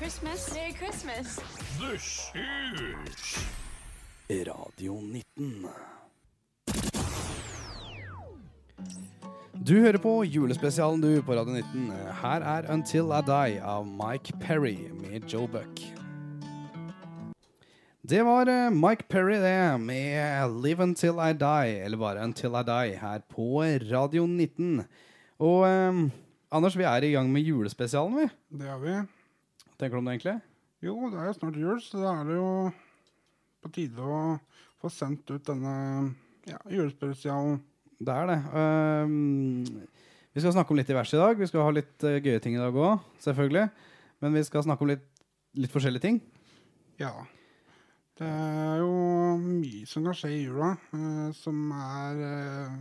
[0.00, 0.54] Christmas.
[0.54, 1.40] Merry Christmas.
[1.76, 3.48] This is
[4.48, 5.66] Radio 19.
[9.68, 11.92] Du hører på julespesialen du på Radio 19.
[12.22, 15.84] Her er Until I Die av Mike Perry med Joe Buck.
[18.00, 22.64] Det var eh, Mike Perry det med Live Until I Die, eller bare Until I
[22.64, 23.62] Die, her på
[23.92, 24.84] Radio 19.
[25.38, 26.04] Og eh,
[26.50, 28.30] Anders, vi er i gang med julespesialen, vi.
[28.58, 29.00] Det er vi.
[29.80, 30.34] Tenker du om det egentlig?
[30.84, 32.48] Jo, det er jo snart jul, så da er det jo
[33.64, 34.18] på tide å
[34.80, 35.72] få sendt ut denne
[36.48, 37.62] ja, julespesialen.
[38.00, 38.36] Det er det.
[38.52, 39.64] Um,
[40.36, 41.40] vi skal snakke om litt diverse i dag.
[41.40, 43.64] Vi skal ha litt uh, gøye ting i dag òg, selvfølgelig.
[44.20, 45.08] Men vi skal snakke om litt,
[45.56, 46.20] litt forskjellige ting.
[47.00, 47.14] Ja.
[48.20, 48.92] Det er jo
[49.40, 52.78] mye som kan skje i jula, uh, som er uh,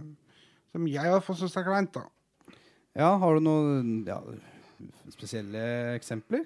[0.75, 2.55] Som jeg i hvert fall syns er kleint, da.
[2.99, 4.19] Ja, Har du noen ja,
[5.15, 6.43] spesielle eksempler?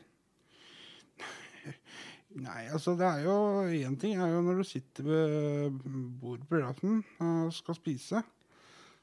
[2.41, 3.33] Nei, altså det er jo
[3.69, 5.75] Én ting er jo når du sitter ved
[6.21, 8.23] bordet på julaften og skal spise.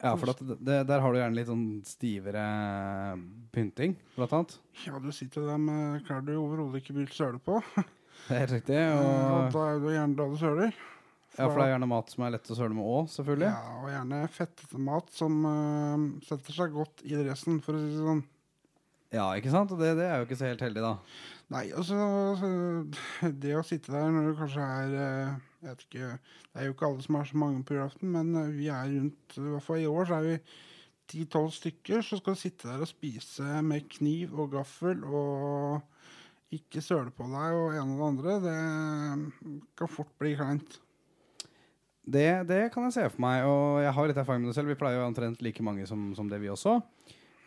[0.00, 2.42] Ja, for at det, der har du gjerne litt sånn stivere
[3.53, 4.55] pynting, blant annet.
[4.87, 7.61] Ja, du sitter der med klær du overhodet ikke vil søle på.
[8.20, 8.78] Det er helt riktig.
[8.78, 10.75] Og Og, da er det gjerne da du søler.
[11.39, 13.48] ja, for det er gjerne mat som er lett å søle med òg, selvfølgelig.
[13.48, 17.94] Ja, og gjerne fettete mat som uh, setter seg godt i dressen, for å si
[17.94, 18.20] det sånn.
[19.15, 19.72] Ja, ikke sant?
[19.72, 20.92] Og det, det er jo ikke så helt heldig, da.
[21.51, 21.98] Nei, altså
[23.43, 26.75] Det å sitte der når du kanskje er eh, Jeg vet ikke Det er jo
[26.77, 29.67] ikke alle som har så mange på julaften, men eh, vi er rundt I hvert
[29.67, 30.37] fall i år så er vi
[31.11, 32.05] ti-tolv stykker.
[32.06, 35.81] Så skal du sitte der og spise med kniv og gaffel og
[36.55, 38.37] ikke søle på deg og ene og det andre.
[38.45, 40.77] Det kan fort bli kleint.
[42.11, 44.71] Det, det kan jeg se for meg, og jeg har litt erfaring med det selv.
[44.71, 46.78] Vi pleier jo omtrent like mange som, som det, vi også.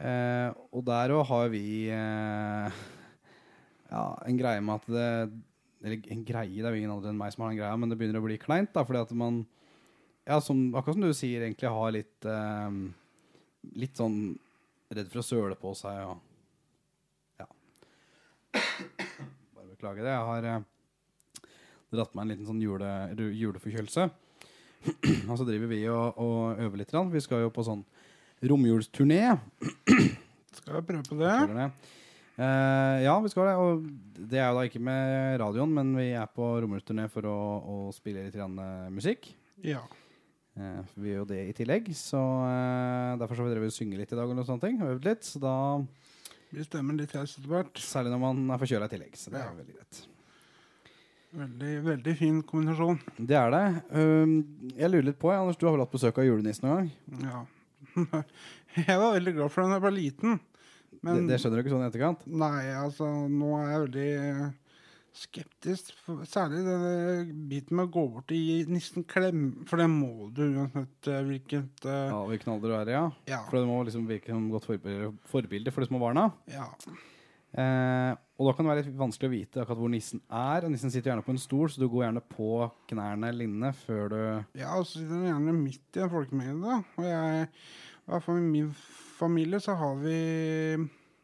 [0.04, 2.84] Eh, og der òg har vi eh,
[3.94, 5.10] ja, en greie med at det
[5.84, 7.92] Eller en greie, det er jo ingen andre enn meg som har den greia, men
[7.92, 8.72] det begynner å bli kleint.
[8.74, 9.42] da, fordi at man
[10.24, 12.78] ja, som, akkurat som du sier, egentlig har litt eh,
[13.80, 14.38] Litt sånn
[14.94, 17.48] redd for å søle på seg og Ja.
[18.54, 20.12] Bare beklage det.
[20.12, 21.48] Jeg har eh,
[21.96, 24.08] dratt meg en liten sånn jule, juleforkjølelse.
[25.30, 26.96] og så driver vi og, og øver litt.
[27.16, 27.86] Vi skal jo på sånn
[28.44, 29.22] romjulsturné.
[30.60, 31.70] Skal jeg prøve på det?
[32.34, 33.56] Eh, ja, vi skal det.
[33.62, 33.84] Og
[34.30, 37.76] det er jo da ikke med radioen, men vi er på romjulsturné for å, å
[37.94, 39.30] spille litt grann, uh, musikk.
[39.66, 39.84] Ja.
[40.58, 42.22] Uh, vi gjør jo det i tillegg, så
[43.22, 44.30] derfor så vi drevet og synge litt i dag.
[44.30, 45.56] og noe sånne ting, øvd litt, så da,
[46.54, 47.80] Vi stemmer litt her etter hvert.
[47.82, 49.16] Særlig når man er forkjøla i tillegg.
[49.18, 49.48] Så det Ja.
[49.50, 50.02] er veldig greit.
[51.34, 53.00] Veldig, veldig fin kombinasjon.
[53.18, 53.64] Det er det.
[53.90, 54.36] Um,
[54.78, 57.26] jeg lurer litt på, Anders, du har vel hatt besøk av julenissen noen gang?
[57.26, 57.46] Ja.
[58.78, 60.38] jeg var veldig glad for den da jeg var liten.
[61.04, 62.26] Men det, det skjønner du ikke sånn i etterkant?
[62.28, 64.10] nei, altså nå er jeg veldig
[65.14, 65.92] skeptisk.
[66.26, 66.94] Særlig denne
[67.52, 69.44] biten med å gå bort og gi nissen klem.
[69.70, 73.04] For det må du uansett eh, hvilket uh, Ja, Hvilken alder du er i, ja?
[73.30, 73.42] ja.
[73.50, 76.32] For det må liksom virke som godt forbilde, forbilde for de små barna.
[76.50, 76.70] ja.
[77.54, 80.66] Eh, og da kan det være litt vanskelig å vite akkurat hvor nissen er.
[80.66, 82.48] Og nissen sitter gjerne på en stol, så du går gjerne på
[82.90, 84.18] knærne linnende før du
[84.58, 86.80] Ja, og så sitter den gjerne midt i en folkemengde.
[86.98, 87.46] Og jeg,
[88.26, 88.72] fall i min
[89.18, 90.16] familie så har vi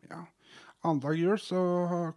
[0.09, 0.22] ja,
[0.85, 1.63] annenhver jul så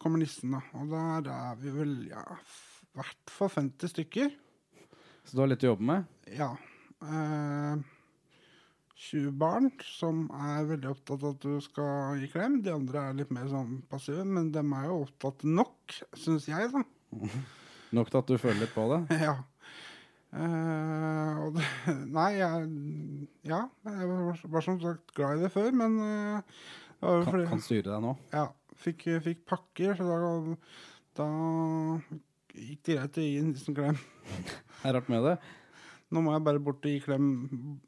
[0.03, 0.63] kommer nissen, da.
[0.79, 4.31] Og der er vi vel ja, i hvert fall 50 stykker.
[5.25, 6.07] Så du har litt å jobbe med?
[6.31, 6.53] Ja.
[7.03, 7.83] Eh,
[9.03, 12.61] 20 barn som er veldig opptatt av at du skal gi klem.
[12.63, 16.71] De andre er litt mer sånn passive, men de er jo opptatt nok, syns jeg,
[16.75, 16.85] da.
[17.97, 19.03] Nok til at du føler litt på det?
[19.27, 19.41] Ja.
[20.33, 21.67] Og det,
[22.17, 22.69] nei, jeg
[23.45, 26.63] Ja, jeg var, var som sagt glad i det før, men uh,
[27.03, 28.15] det Kan, fordi kan styre deg nå?
[28.33, 28.47] Ja.
[28.83, 30.57] Fikk, fikk pakker, så da,
[31.19, 31.27] da
[32.57, 33.99] gikk det greit å gi en liten klem.
[34.83, 35.37] Det er rart med det.
[36.13, 37.27] Nå må jeg bare bort og gi klem,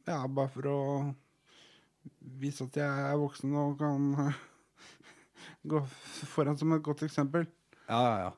[0.06, 0.78] ja, bare for å
[2.41, 4.04] vise at jeg er voksen og kan
[5.71, 5.80] gå
[6.30, 7.48] foran som et godt eksempel.
[7.89, 8.33] Ja, ja, ja.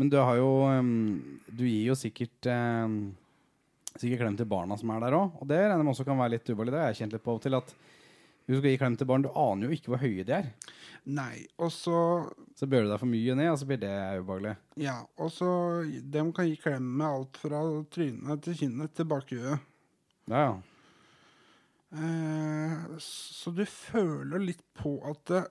[0.00, 3.14] Men du har jo um, Du gir jo sikkert um,
[3.94, 5.36] Sikkert klem til barna som er der òg.
[5.38, 6.74] Og det regner også kan være litt ubehagelig.
[6.74, 7.58] Det har jeg kjent litt på av og til.
[7.60, 7.74] At
[8.44, 10.50] hvis du skal gi klem til barn, du aner jo ikke hvor høye de er.
[11.04, 11.96] Nei, og så
[12.56, 14.54] Så bøyer du deg for mye ned, og så blir det ubehagelig.
[14.80, 15.48] Ja, og så
[15.84, 17.62] De kan gi klem med alt fra
[17.94, 19.64] trynet til kinnet til bakhuet.
[20.30, 20.54] Ja, ja.
[21.94, 25.42] Eh, så du føler litt på at det,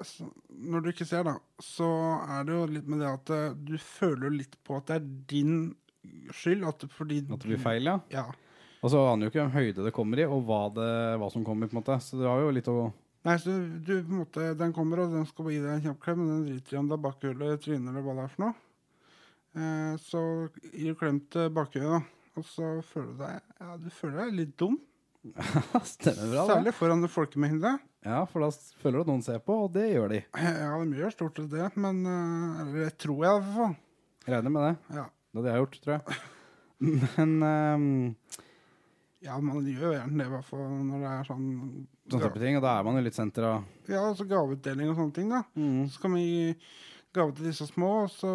[0.52, 1.88] Når du ikke ser, da, så
[2.28, 3.32] er det jo litt med det at
[3.64, 5.56] du føler litt på at det er din
[6.34, 6.66] skyld.
[6.70, 8.00] At fordi At det blir feil, ja.
[8.14, 8.26] Ja.
[8.84, 10.90] Og så aner du ikke hvem høyde det kommer i, og hva, det,
[11.22, 11.70] hva som kommer.
[11.72, 12.92] på en måte Så du har jo litt å
[13.24, 16.18] Nei, så du på en måte, Den kommer, og den skal gi deg en kjempeklem,
[16.20, 18.56] men den driter i om det er bakhjulet, trynet eller hva det er for noe.
[19.54, 20.24] Eh, så
[20.74, 22.02] gir du klem til bakhjulet, da.
[22.34, 24.76] Og så føler du deg ja, du føler deg litt dum.
[25.94, 26.46] Stemmer bra.
[26.50, 27.74] Særlig foran en folkemengde.
[28.04, 28.50] Ja, for da
[28.82, 30.20] føler du at noen ser på, og det gjør de.
[30.44, 33.78] Ja, de gjør stort sett det, men eh, Eller det tror jeg, i hvert fall.
[34.34, 34.98] Regner med det.
[35.00, 35.06] Ja.
[35.34, 36.18] Det hadde jeg gjort, tror jeg.
[36.84, 37.86] Men um,
[39.24, 41.46] ja, man gjør jo gjerne det, i hvert fall når det er sånn
[42.12, 44.98] Sånne type ting, og da er man jo litt senter av Ja, altså gaveutdeling og
[44.98, 45.40] sånne ting, da.
[45.88, 46.50] Så skal man gi
[47.14, 48.34] gave til disse små, og så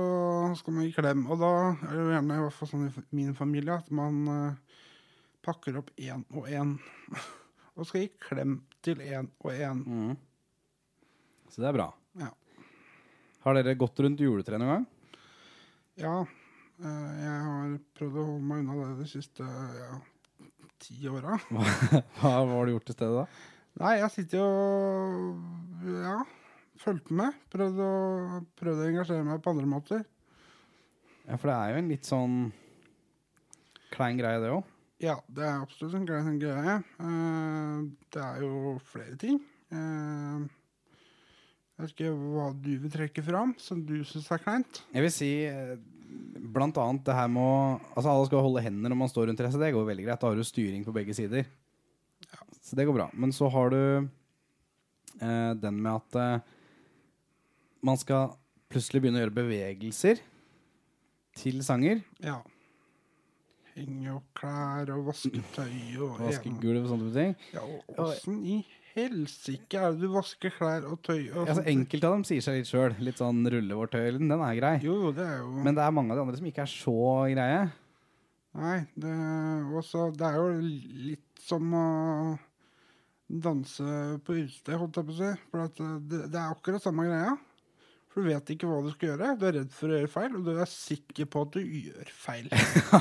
[0.59, 1.27] skal man gi klem.
[1.29, 4.21] Og da er det jo gjerne, i hvert fall sånn i min familie, at man
[4.31, 4.81] uh,
[5.45, 6.77] pakker opp én og én.
[7.77, 9.83] og skal gi klem til én og én.
[9.85, 10.15] Mm.
[11.53, 11.91] Så det er bra.
[12.23, 12.33] Ja.
[13.45, 14.89] Har dere gått rundt juletreet noen gang?
[15.99, 16.17] Ja,
[16.79, 19.99] jeg har prøvd å holde meg unna det de siste ja,
[20.83, 21.39] ti åra.
[22.21, 23.27] Hva har du gjort i stedet da?
[23.79, 26.17] Nei, jeg sitter jo og ja,
[26.83, 27.37] fulgte med.
[27.53, 27.93] Prøvd å,
[28.59, 30.07] prøvd å engasjere meg på andre måter.
[31.29, 32.37] Ja, for det er jo en litt sånn
[33.95, 34.75] klein greie, det òg.
[35.03, 36.79] Ja, det er absolutt en klein greie.
[37.05, 37.75] Eh,
[38.15, 39.39] det er jo flere ting.
[39.71, 40.47] Eh,
[41.79, 44.81] jeg vet ikke hva du vil trekke fram som du syns er kleint.
[44.91, 45.77] Jeg vil si eh,
[46.55, 47.57] blant annet det her med å
[47.95, 50.21] Altså, alle skal holde hender når man står rundt så det går veldig greit.
[50.21, 51.49] Da har du styring på begge sider.
[52.63, 53.09] Så det går bra.
[53.15, 53.81] Men så har du
[55.21, 56.55] eh, den med at eh,
[57.81, 58.35] man skal
[58.69, 60.21] plutselig begynne å gjøre bevegelser
[61.39, 62.03] til sanger.
[62.25, 62.41] Ja.
[63.77, 67.37] Henge opp klær og vaske tøy og Vaske gulv og sånne ting.
[67.55, 68.59] Ja, og åssen i
[68.99, 72.61] helsike er det du vasker klær og tøy og Altså, enkelte av dem sier seg
[72.61, 72.97] litt sjøl.
[73.05, 74.75] Litt sånn rullevårtøy, den er grei.
[74.85, 76.73] Jo, jo, det er jo Men det er mange av de andre som ikke er
[76.73, 76.99] så
[77.33, 77.63] greie.
[78.59, 79.17] Nei, det,
[79.79, 80.53] også, det er jo
[81.13, 81.89] litt som å
[83.29, 83.85] danse
[84.25, 85.35] på utested, holdt jeg på å si.
[85.53, 87.37] For at det, det er akkurat samme greia.
[88.09, 89.35] For du vet ikke hva du skal gjøre.
[89.39, 92.13] Du er redd for å gjøre feil, og du er sikker på at du gjør
[92.17, 92.49] feil.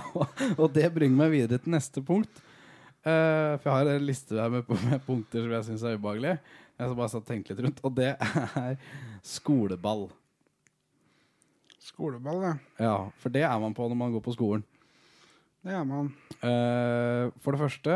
[0.61, 2.43] og det bringer meg videre til neste punkt.
[3.07, 6.39] Eh, for jeg har en liste her med, med punkter som jeg syns er ubehagelige.
[6.77, 7.83] Jeg skal bare satt tenke litt rundt.
[7.87, 8.79] Og det er
[9.25, 10.07] skoleball.
[11.87, 12.55] Skoleball, ja.
[12.83, 14.65] Ja, For det er man på når man går på skolen.
[15.63, 16.11] Det er man.
[16.37, 17.93] Uh, for det første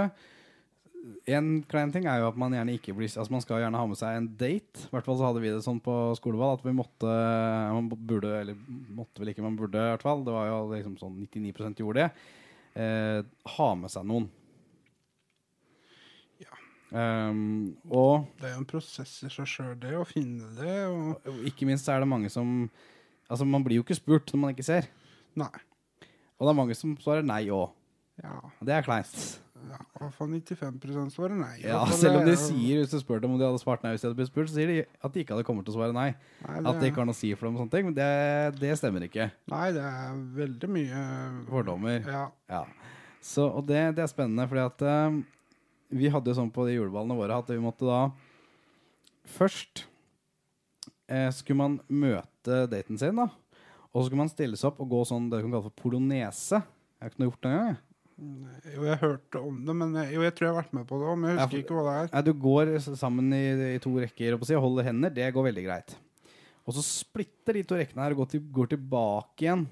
[1.30, 3.86] En klein ting er jo at man gjerne ikke blir Altså man skal gjerne ha
[3.88, 4.88] med seg en date.
[4.88, 7.13] I hvert fall så hadde vi det sånn på skoleball at vi måtte
[7.75, 8.58] Man burde, eller
[8.90, 10.25] måtte vel ikke, man burde i hvert fall.
[10.25, 12.30] Det var jo liksom sånn 99% gjorde det.
[12.72, 14.30] Uh, ha med seg noen.
[16.91, 20.79] Um, og Det er jo en prosess i seg sjøl, det å finne det.
[20.91, 22.69] Og og ikke minst er det mange som
[23.31, 24.89] Altså Man blir jo ikke spurt når man ikke ser.
[25.39, 25.47] Nei.
[26.35, 27.69] Og det er mange som svarer nei òg.
[28.21, 29.39] Ja, Det er kleint.
[29.69, 31.53] ja i hvert fall 95 svarer nei.
[31.63, 33.93] Ja, Selv om de er sier hvis du spør dem om de hadde svart nei
[33.93, 35.77] hvis de hadde blitt spurt, så sier de at de ikke hadde kommet til å
[35.79, 36.09] svare nei.
[36.43, 38.09] Nei, At det ikke har noe å si for dem, og sånne ting, men det,
[38.59, 39.29] det stemmer ikke.
[39.53, 41.03] Nei, det er veldig mye
[41.47, 42.03] Fordommer.
[42.09, 42.25] Ja.
[42.51, 42.65] Ja.
[43.21, 45.21] Så, og det, det er spennende, fordi at eh,
[45.91, 48.01] vi hadde jo sånn på de juleballene våre at vi måtte da
[49.31, 49.83] Først
[51.11, 53.27] eh, skulle man møte daten sin, da.
[53.91, 56.61] Og så skulle man stille seg opp og gå sånn det kan kalle for polonese.
[56.61, 57.71] Jeg har ikke noe gjort det engang.
[57.71, 57.88] jeg.
[58.75, 60.97] Jo, jeg hørte om det, men jeg, jo, jeg tror jeg har vært med på
[61.01, 62.09] det òg, men jeg Ja, husker for- ikke hva det er.
[62.15, 62.71] Nei, Du går
[63.01, 63.43] sammen i,
[63.75, 65.09] i to rekker og holder hender.
[65.15, 65.95] Det går veldig greit.
[66.65, 69.67] Og så splitter de to rekkene her og går, til, går tilbake igjen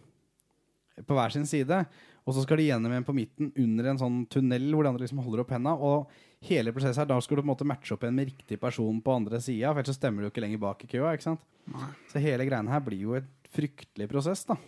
[1.05, 1.85] på hver sin side.
[2.29, 5.01] Og så skal de gjennom en på midten under en sånn tunnel hvor de andre
[5.01, 5.71] liksom holder opp henda.
[5.74, 6.12] Og
[6.45, 9.00] hele prosessen her, da skal du på en måte matche opp en med riktig person
[9.01, 9.71] på andre sida.
[9.71, 11.15] For ellers så stemmer du jo ikke lenger bak i køa.
[11.17, 11.48] ikke sant?
[11.74, 11.89] Nei.
[12.12, 14.59] Så hele greiene her blir jo et fryktelig prosess, da.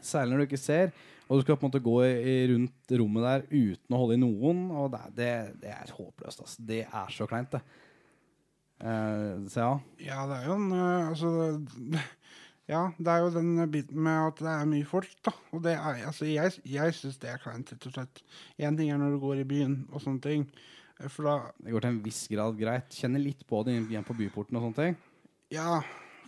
[0.00, 0.94] Særlig når du ikke ser.
[1.28, 4.22] Og du skal på en måte gå i, rundt rommet der uten å holde i
[4.22, 4.64] noen.
[4.72, 5.32] Og det, det,
[5.66, 6.64] det er håpløst, altså.
[6.72, 7.60] Det er så kleint, det.
[8.78, 9.70] Uh, så ja.
[10.06, 11.30] Ja, det er jo en uh, Altså
[12.68, 15.32] Ja, det er jo den biten med at det er mye folk, da.
[15.56, 18.20] Og det er Altså, jeg, jeg syns det er kleint, rett og slett.
[18.60, 20.44] Én ting er når du går i byen og sånne ting.
[21.00, 22.92] Eh, For da Det går til en viss grad greit.
[22.92, 24.98] Kjenner litt på det igjen på byporten og sånne ting.
[25.56, 25.78] Ja,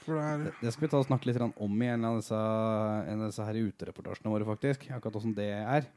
[0.01, 2.17] for det er Det, det skal vi ta og snakke litt om i en av
[2.23, 4.89] disse, en av disse her utereportasjene våre, faktisk.
[4.97, 5.91] Akkurat åssen det er.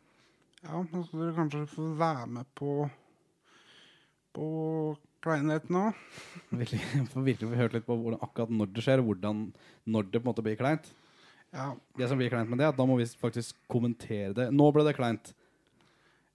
[0.63, 2.89] Ja, nå skal dere kanskje få være med på
[4.35, 4.45] På
[5.23, 5.85] kleinheten nå.
[6.63, 6.81] Virkelig,
[7.13, 9.45] får virkelig få hørt litt på hvordan, akkurat når det skjer, hvordan,
[9.89, 10.91] når det på en måte blir kleint.
[11.53, 11.71] Ja.
[11.97, 14.47] Det som blir kleint med det, er at da må vi faktisk kommentere det.
[14.53, 15.33] Nå ble det kleint.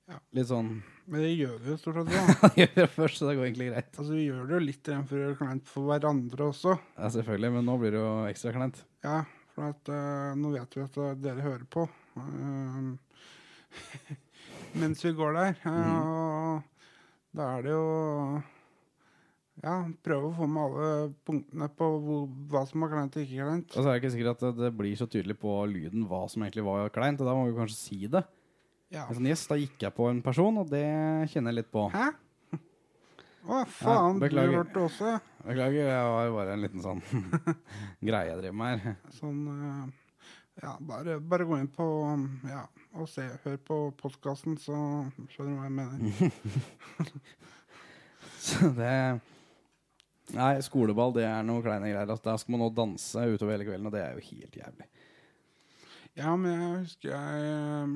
[0.08, 0.18] Ja.
[0.32, 2.50] Litt sånn Men det gjør vi jo stort sett, Ja.
[2.62, 3.90] gjør det først, så det går egentlig greit.
[3.92, 6.76] Altså, vi gjør det jo litt for å gjøre kleint for hverandre også.
[6.96, 8.80] Ja, selvfølgelig, men nå blir det jo ekstra kleint.
[9.04, 9.18] Ja,
[9.52, 12.92] for at uh, nå vet vi at eh, dere hører på uh,
[14.80, 15.58] mens vi går der.
[15.64, 15.98] Uh, mm.
[15.98, 17.86] Og da er det jo
[19.62, 19.74] ja,
[20.04, 20.90] prøve å få med alle
[21.26, 23.72] punktene på hvor, hva som var kleint og ikke kleint.
[23.74, 26.42] Og så er det ikke sikkert at det- blir så tydelig på lyden hva som
[26.42, 28.24] egentlig var kleint, og da må vi kanskje si det.
[28.90, 29.06] Ja.
[29.12, 30.84] Sånn, yes, da gikk jeg på en person, og det
[31.32, 31.90] kjenner jeg litt på.
[31.92, 32.06] Hæ?
[33.48, 34.58] Å, faen, du beklager.
[34.60, 35.20] hørte også.
[35.46, 37.00] Beklager, jeg var bare en liten sånn
[38.08, 38.96] greie jeg driver med her.
[39.16, 39.86] Sånn eh,
[40.62, 41.86] Ja, bare, bare gå inn på
[42.50, 42.64] Ja,
[42.98, 43.24] og se.
[43.44, 44.74] Hør på podkasten, så
[45.32, 46.32] skjønner du hva jeg mener.
[48.38, 49.20] Så det
[50.36, 52.04] Nei, skoleball det er noe kleine greier.
[52.04, 54.88] Altså, da skal man nå danse utover hele kvelden, og det er jo helt jævlig.
[56.18, 57.88] Ja, men jeg husker jeg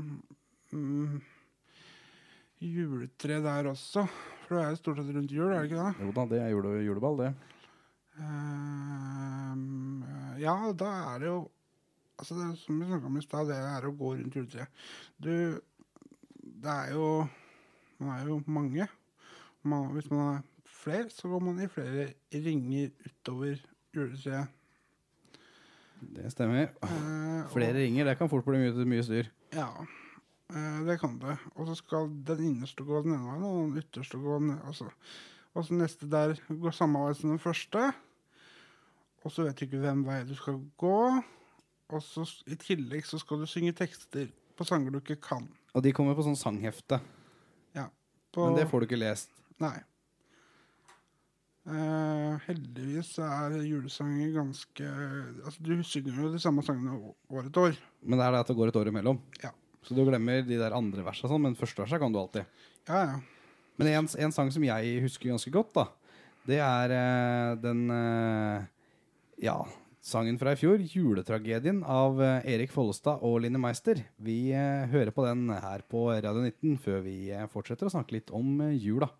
[0.73, 1.17] mm,
[2.63, 4.07] Juletre der også.
[4.47, 6.07] For det er jo stort sett rundt jul, er det ikke det?
[6.07, 7.33] Jo da, det er jule, juleball, det.
[8.23, 10.05] Um,
[10.41, 11.43] ja, da er det jo
[12.21, 14.83] Altså, det er som vi snakka om i stad, det er å gå rundt juletreet.
[15.19, 15.59] Du
[16.63, 17.27] Det er jo
[17.99, 18.87] Man er jo mange.
[19.63, 20.43] Man, hvis man er
[20.83, 23.61] flere, så går man i flere ringer utover
[23.95, 24.49] juletreet.
[26.03, 26.71] Det stemmer.
[26.83, 29.29] Eh, og- Flere ringer, det kan fort bli mye, mye styr.
[29.55, 29.69] Ja,
[30.51, 31.37] eh, det kan det.
[31.55, 34.91] Og så skal den innerste gå den ene veien, og den ytterste gå den altså.
[35.55, 37.93] Og så neste der går samme vei som den første.
[39.25, 41.23] Og så vet du ikke hvem vei du skal gå.
[41.93, 45.47] Og så i tillegg så skal du synge tekster på sanger du ikke kan.
[45.75, 47.01] Og de kommer på sånn sanghefte,
[47.75, 47.87] Ja.
[48.33, 49.29] På, men det får du ikke lest.
[49.61, 49.79] Nei.
[51.63, 54.87] Eh, heldigvis er julesanger ganske
[55.47, 56.97] Altså, du synger jo de samme sangene
[57.31, 57.77] år etter år.
[58.03, 59.21] Men det er det at det går et år imellom.
[59.45, 59.53] Ja.
[59.87, 62.67] Så du glemmer de der andre versene, sånn, men første verset kan du alltid.
[62.91, 63.21] Ja, ja.
[63.79, 65.87] Men en, en sang som jeg husker ganske godt, da,
[66.51, 68.67] det er uh, den uh,
[69.43, 69.57] Ja,
[70.03, 74.03] sangen fra i fjor, 'Juletragedien' av Erik Follestad og Line Meister.
[74.19, 77.17] Vi hører på den her på Radio 19 før vi
[77.55, 79.11] fortsetter å snakke litt om jula.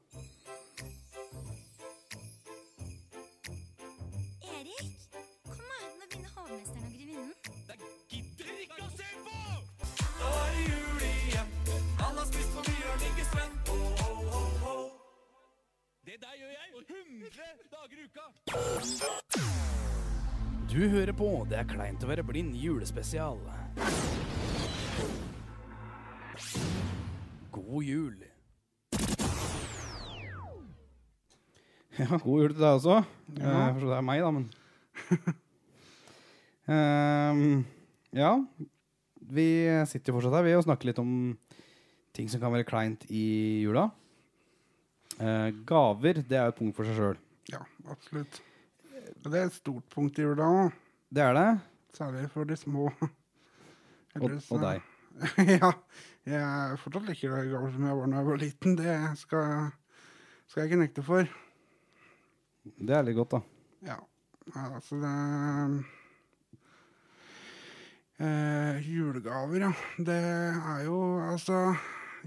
[17.23, 18.25] 100 dager i uka.
[20.73, 23.39] Du hører på Det er kleint å være blind julespesial.
[27.55, 28.17] God jul.
[32.01, 32.99] Ja, god jul til deg også.
[33.37, 33.39] Ja.
[33.39, 34.45] Eh, Jeg forstår det er meg, da, men
[36.67, 37.65] um,
[38.25, 38.33] Ja.
[39.33, 39.47] Vi
[39.89, 41.13] sitter jo fortsatt her vi og snakker litt om
[42.17, 43.87] ting som kan være kleint i jula.
[45.23, 47.19] Eh, gaver, det er jo et punkt for seg sjøl.
[47.53, 47.61] Ja,
[47.93, 48.41] absolutt.
[49.23, 50.81] Det er et stort punkt i jula òg.
[51.15, 51.51] Det er det.
[51.95, 52.89] Særlig for de små.
[54.19, 54.83] Og, Ellers, og deg.
[55.61, 55.71] ja.
[56.27, 58.77] Jeg er fortsatt like gammel som jeg var da jeg var liten.
[58.79, 59.71] Det skal,
[60.51, 61.33] skal jeg ikke nekte for.
[62.63, 63.41] Det er litt godt, da.
[63.93, 63.99] Ja.
[64.57, 65.15] ja altså det
[68.27, 69.73] eh, Julegaver, ja.
[69.99, 71.65] Det er jo altså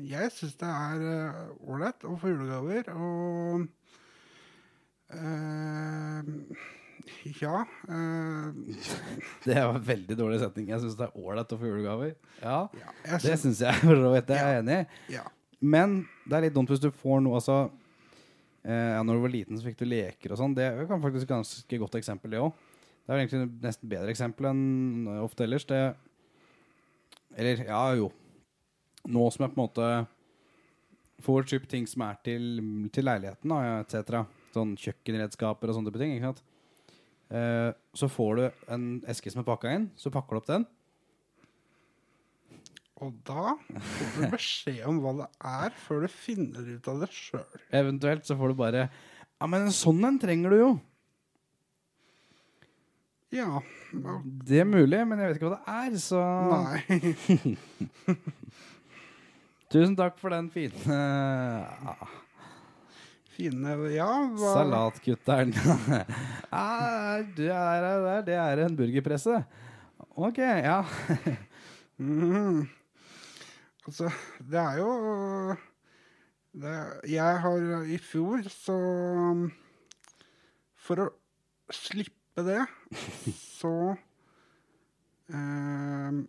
[0.04, 3.68] Jeg syns det er eh, ålreit å få julegaver, og
[5.14, 6.20] uh,
[7.42, 7.62] Ja.
[7.88, 8.50] uh,
[9.46, 10.68] Det var en veldig dårlig setning.
[10.74, 12.16] Jeg syns det er ålreit å få julegaver.
[12.42, 14.28] Ja, ja jeg Det syns- jeg for så vidt.
[14.32, 15.14] Det er jeg enig i.
[15.20, 15.26] ja.
[15.66, 19.32] Men det er litt dumt hvis du får noe altså uh, ja, Når du var
[19.34, 20.54] liten, så fikk du leker og sånn.
[20.58, 22.52] Det er faktisk et ganske godt eksempel, det òg.
[23.06, 25.66] Det er egentlig nesten bedre eksempel enn ofte ellers.
[25.70, 25.80] Det
[27.38, 28.12] Eller, ja jo.
[29.06, 29.90] Nå som jeg på en måte
[31.26, 32.46] får kjøpt ting som er til,
[32.94, 34.24] til leiligheten, etc.
[34.56, 36.18] Sånn kjøkkenredskaper og sånne type ting.
[37.30, 38.46] Eh, så får du
[38.76, 40.68] en eske som er pakka inn, så pakker du opp den.
[43.04, 47.10] Og da får du beskjed om hva det er, før du finner ut av det
[47.12, 47.64] sjøl.
[47.76, 50.70] Eventuelt så får du bare Ja, men en sånn en trenger du jo.
[53.36, 53.60] Ja.
[54.48, 56.22] Det er mulig, men jeg vet ikke hva det er, så
[56.54, 57.56] Nei.
[59.76, 62.12] Tusen takk for den fine ah,
[63.36, 65.50] Fine Ja, hva salatkutteren.
[66.56, 69.42] ah, det, det, er, det er en burgerpresse.
[70.16, 70.78] Ok, ja.
[72.00, 72.62] mm.
[73.84, 74.08] Altså,
[74.40, 74.94] det er jo
[76.56, 76.76] det,
[77.12, 78.78] Jeg har i fjor, så
[80.88, 81.10] For å
[81.76, 82.62] slippe det,
[83.60, 83.74] så
[85.36, 86.24] eh,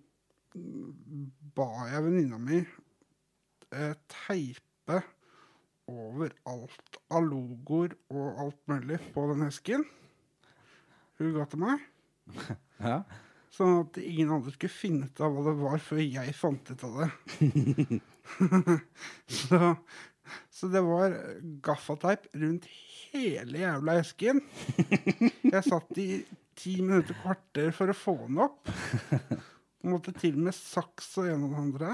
[1.54, 2.64] ba jeg venninna mi
[3.74, 5.02] eh, teipe
[5.90, 9.86] over alt av logoer og alt mulig på den esken
[11.16, 11.84] hun ga til meg.
[12.82, 12.98] ja.
[13.56, 16.82] Sånn at ingen andre skulle finne ut av hva det var før jeg fant ut
[16.84, 18.00] av det.
[19.38, 19.76] så
[20.50, 21.14] Så det var
[21.62, 22.66] gaffateip rundt
[23.12, 24.40] hele jævla esken.
[25.46, 26.08] Jeg satt i
[26.58, 28.72] ti minutter, kvarter for å få den opp.
[29.92, 31.92] Måtte til med saks og en og det andre.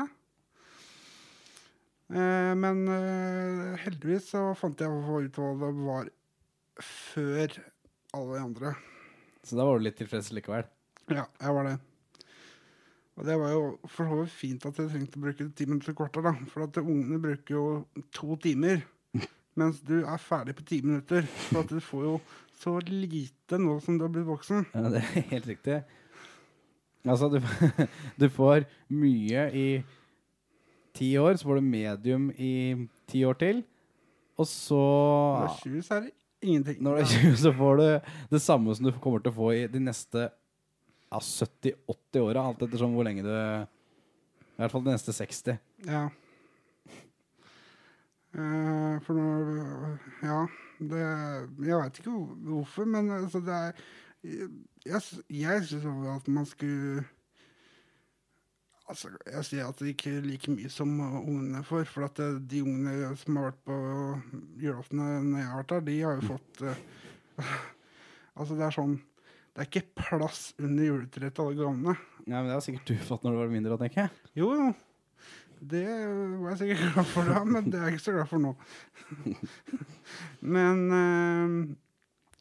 [2.10, 6.10] Eh, men eh, heldigvis så fant jeg ut hva det var
[6.82, 7.56] før
[8.12, 8.74] alle de andre.
[9.42, 10.66] Så da var du litt tilfreds likevel.
[11.10, 11.78] Ja, jeg var det.
[13.18, 15.96] Og det var jo for så vidt fint at jeg trengte å bruke ti minutter
[15.96, 16.32] kvarter, da.
[16.52, 17.64] For at ungene bruker jo
[18.14, 18.84] to timer.
[19.60, 21.26] Mens du er ferdig på ti minutter.
[21.48, 22.14] For at du får jo
[22.62, 24.68] så lite nå som du har blitt voksen.
[24.72, 25.82] Ja, det er helt riktig.
[27.02, 27.40] Altså, du,
[28.20, 29.66] du får mye i
[30.96, 32.54] ti år, så får du medium i
[33.10, 33.62] ti år til.
[34.40, 36.82] Og så Når du er 20, så er det ingenting.
[36.82, 37.86] Når du er 20, så får du
[38.32, 40.26] det samme som du kommer til å få i de neste
[41.12, 42.46] ja, 70-80 åra.
[42.48, 45.60] Alt ettersom hvor lenge du I hvert fall de neste 60.
[45.88, 46.08] Ja.
[48.32, 49.24] Uh, for nå
[50.24, 50.38] Ja,
[50.80, 51.00] det
[51.68, 52.14] Jeg veit ikke
[52.46, 53.82] hvorfor, men altså, det er
[54.88, 55.84] Jeg, jeg syns
[56.14, 57.04] at man skulle
[58.90, 61.86] Altså, jeg sier at det ikke er like mye som ungene får.
[61.90, 63.76] For at eh, de ungene som har vært på
[64.62, 66.82] julaften når jeg har vært der, de har jo fått uh,
[68.40, 71.94] Altså, det er sånn Det er ikke plass under juletreet til alle gavene.
[72.24, 74.32] Ja, men Det har sikkert du fått når du var mindre, tenker jeg.
[74.42, 74.50] Jo.
[75.62, 78.42] Det var jeg sikkert glad for da, men det er jeg ikke så glad for
[78.42, 78.54] nå.
[80.42, 81.58] men uh,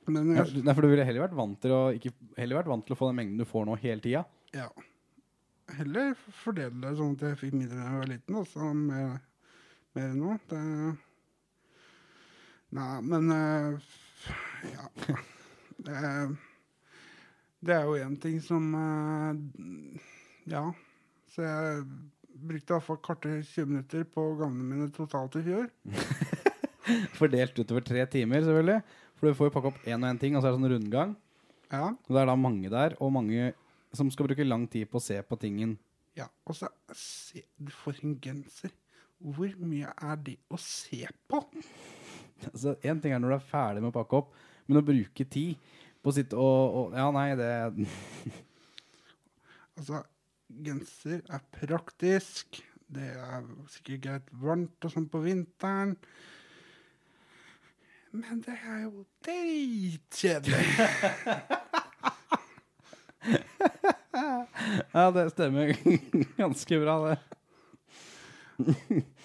[0.09, 2.71] Men Ja, jeg, nei, for du ville heller vært vant til å ikke, heller vært
[2.73, 4.25] vant til å få den mengden du får nå, hele tida.
[4.57, 4.71] ja.
[5.77, 9.17] Heller fordele det sånn at jeg fikk mindre da jeg var liten, og så mer,
[9.97, 10.37] mer nå.
[10.51, 10.61] Det
[12.71, 13.89] Nei, men eh,
[14.71, 14.85] Ja.
[15.81, 15.97] Det,
[17.65, 19.99] det er jo én ting som eh,
[20.51, 20.67] Ja.
[21.31, 21.85] Så jeg
[22.41, 25.67] brukte iallfall kvarter 20 minutter på gavene mine totalt i fjor.
[27.19, 28.79] Fordelt utover tre timer, selvfølgelig.
[29.19, 30.71] For du får jo pakke opp én og én ting, og så er det sånn
[30.73, 31.13] rundgang.
[31.71, 31.91] Ja.
[31.93, 33.51] Og det er da mange der, og mange
[33.93, 35.75] som skal bruke lang tid på å se på tingen.
[36.17, 38.73] Ja, og så se, du får en genser.
[39.21, 41.43] Hvor mye er det å se på?
[42.49, 44.33] Altså, Én ting er når du er ferdig med å pakke opp,
[44.65, 45.59] men å bruke tid
[46.01, 47.51] på å sitte og, og Ja, nei, det
[49.77, 50.01] Altså,
[50.65, 52.59] genser er praktisk.
[52.91, 55.95] Det er sikkert greit varmt og sånn på vinteren.
[58.11, 60.65] Men det er jo dritkjedelig.
[65.01, 65.71] Ja, det stemmer
[66.37, 67.19] ganske bra, det.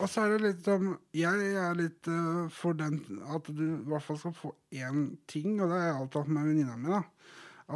[0.00, 3.88] Og så er det litt sånn Jeg er litt uh, for den at du i
[3.90, 7.00] hvert fall skal få én ting, og det har jeg alltid hatt med venninna mi.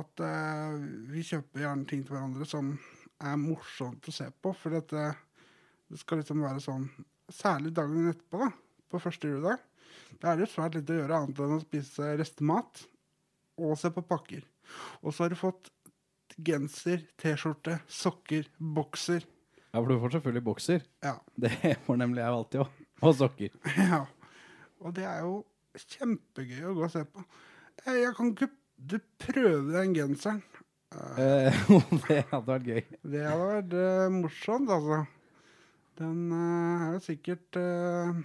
[0.00, 0.78] At uh,
[1.12, 2.72] vi kjøper gjerne ting til hverandre som
[3.20, 4.54] er morsomt å se på.
[4.56, 5.18] For at, øh,
[5.92, 6.88] det skal liksom være sånn
[7.30, 8.48] Særlig dagen etterpå, da.
[8.90, 9.60] På første juledag.
[10.18, 12.80] Da er det jo svært lite å gjøre annet enn å spise restemat
[13.60, 14.40] og se på pakker.
[15.04, 15.70] Og så har du fått
[16.38, 19.26] genser, T-skjorte, sokker, bokser.
[19.70, 20.86] Ja, for du får selvfølgelig bokser.
[21.04, 21.16] Ja.
[21.42, 22.80] Det får nemlig jeg alltid òg.
[23.02, 23.54] Og sokker.
[23.90, 24.04] Ja.
[24.80, 25.34] Og det er jo
[25.76, 27.20] kjempegøy å gå og se på.
[27.84, 28.48] Eh, Jeg kan ikke
[28.80, 30.38] Du prøve den genseren.
[31.20, 31.58] Eh,
[32.06, 32.80] det hadde vært gøy.
[33.12, 35.02] Det hadde vært uh, morsomt, altså.
[36.00, 38.22] Den uh, er jo sikkert uh,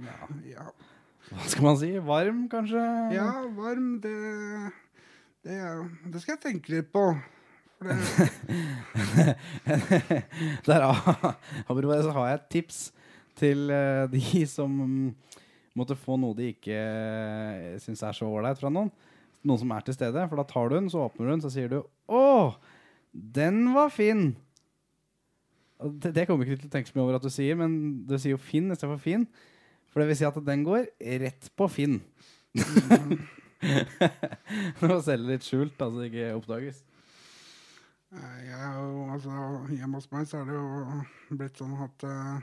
[0.00, 0.16] Ja.
[0.48, 0.64] ja.
[1.28, 1.92] Hva skal man si?
[2.08, 2.80] Varm, kanskje?
[3.14, 4.16] ja, varm, det
[5.42, 5.58] det,
[6.12, 7.04] det skal jeg tenke litt på.
[7.82, 7.96] Det,
[10.68, 11.34] Der har,
[11.66, 12.82] så har jeg et tips
[13.38, 15.08] til eh, de som mm,
[15.78, 18.92] måtte få noe de ikke uh, syns er så ålreit fra noen.
[19.42, 20.28] Noen som er til stede.
[20.30, 22.54] For da tar du den, så åpner du den, så sier du 'Å,
[23.10, 24.34] den var fin'.
[25.82, 28.14] Det, det kommer ikke til å tenke så mye over at du sier, men du
[28.14, 29.26] sier jo Finn istedenfor 'Fin'.
[29.90, 30.86] For det vil si at den går
[31.24, 31.98] rett på Finn.
[34.80, 36.78] Du selger selge litt skjult, altså ikke oppdages.
[38.12, 38.60] eh, jeg
[39.14, 39.30] altså,
[39.72, 40.66] hjemme hos meg så er det jo
[41.38, 42.36] blitt sånn at uh,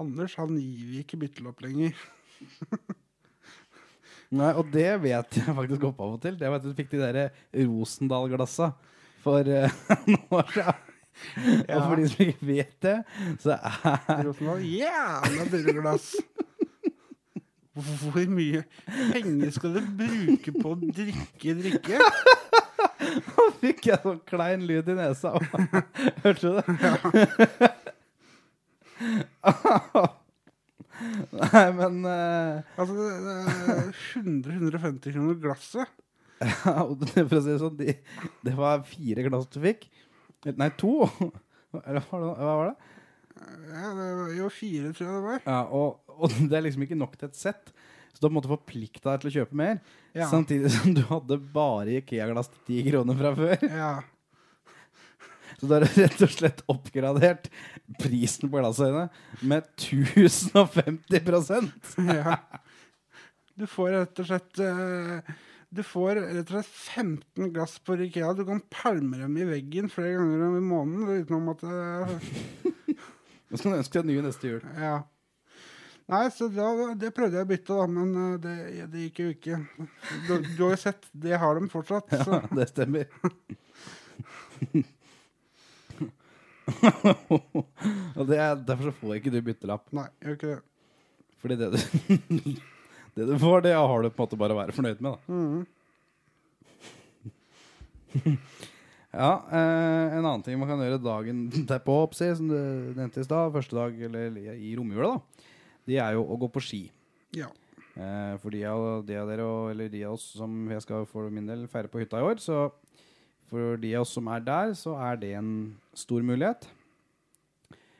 [0.00, 1.92] Anders han gir vi ikke byttelopp lenger.
[4.36, 6.34] Nei, og det vet jeg faktisk opphavet til.
[6.40, 7.16] Det var at du fikk de der
[7.54, 8.66] Rosendal-glassa
[9.24, 9.70] for uh,
[10.12, 10.76] noen år siden.
[11.72, 12.98] Og for de som ikke vet det,
[13.40, 16.06] så er Rosendal, jævla dyre glass.
[17.76, 18.62] Hvor mye
[19.12, 21.98] penger skal du bruke på å drikke drikke?
[23.26, 25.30] Nå fikk jeg sånn klein lyd i nesa.
[26.24, 26.64] Hørte du det?
[31.36, 32.64] Nei, men uh...
[32.80, 35.88] Altså, det det er 100-150 kroner glasset.
[36.40, 37.92] ja, For å si det sånn, de,
[38.46, 39.80] det var fire glass du fikk.
[40.48, 41.04] Nei, to.
[41.76, 42.76] Hva var det?
[43.68, 45.40] Ja, det var jo fire, tror jeg det var.
[45.44, 47.64] Ja, og og det er liksom ikke nok til et sett.
[48.16, 49.76] Så du har på en måte forplikta deg til å kjøpe mer.
[50.16, 50.26] Ja.
[50.30, 53.56] Samtidig som du hadde bare Ikea-glass til 10 kroner fra før.
[53.68, 53.94] Ja.
[55.60, 57.44] Så da har du rett og slett oppgradert
[58.00, 59.04] prisen på glassene
[59.40, 61.70] med 1050
[62.18, 62.36] ja.
[63.56, 65.18] Du får rett og slett eh,
[65.72, 68.34] Du får rett og slett 15 glass på Ikea.
[68.36, 72.06] Du kan palme dem i veggen flere ganger i måneden utenom at eh,
[73.46, 74.62] Nå skal du ønske deg nye neste jul.
[74.80, 74.96] Ja.
[76.06, 78.54] Nei, så da, det prøvde jeg å bytte, da, men eh, det,
[78.92, 79.56] det gikk jo ikke.
[80.28, 82.06] Du, du har jo sett, det har de fortsatt.
[82.14, 82.30] Så.
[82.30, 83.06] Ja, det stemmer.
[88.16, 89.84] Og det er, derfor så får ikke du byttelapp.
[89.96, 90.60] Nei, gjør ikke det.
[91.42, 91.78] Fordi det du,
[93.18, 95.10] det du får, det har du på en måte bare å være fornøyd med.
[95.16, 95.18] Da.
[95.34, 95.66] Mhm.
[99.16, 102.56] Ja, eh, En annen ting man kan gjøre dagen derpå, som du
[102.96, 105.18] nevnte i stad, første dag eller i romjula, da,
[105.86, 106.82] det er jo å gå på ski.
[107.36, 107.50] Ja.
[107.96, 111.06] Eh, for de av, de av dere, og, eller de av oss som jeg skal
[111.08, 112.66] for min del feire på hytta i år, så
[113.46, 115.52] for de av oss som er der, så er det en
[115.96, 116.66] stor mulighet.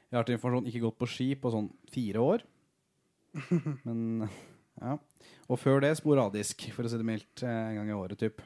[0.06, 2.44] Jeg har til informasjon ikke gått på ski på sånn fire år.
[3.86, 4.28] Men
[4.80, 4.98] ja.
[5.46, 8.42] Og før det sporadisk, for å si det mildt, eh, en gang i året, typ.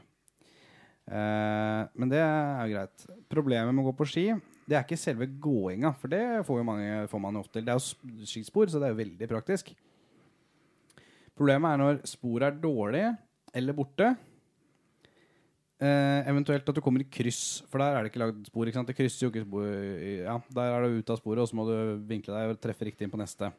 [1.10, 3.06] Eh, men det er jo greit.
[3.32, 4.26] Problemet med å gå på ski,
[4.70, 7.64] det er ikke selve gåinga, for det får, mange, får man jo ofte til.
[7.66, 9.72] Det er jo skispor, så det er jo veldig praktisk.
[11.34, 13.06] Problemet er når spor er dårlig
[13.58, 14.12] eller borte.
[15.80, 18.68] Eh, eventuelt at du kommer i kryss, for der er det ikke lagd spor.
[18.68, 18.92] ikke sant?
[18.92, 19.66] Det krysser jo ikke spor.
[20.20, 21.74] Ja, Der er du ute av sporet, og så må du
[22.06, 23.50] vinkle deg og treffe riktig inn på neste.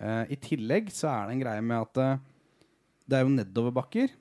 [0.00, 2.24] Eh, I tillegg så er det en greie med at eh,
[3.04, 4.14] det er jo nedoverbakker,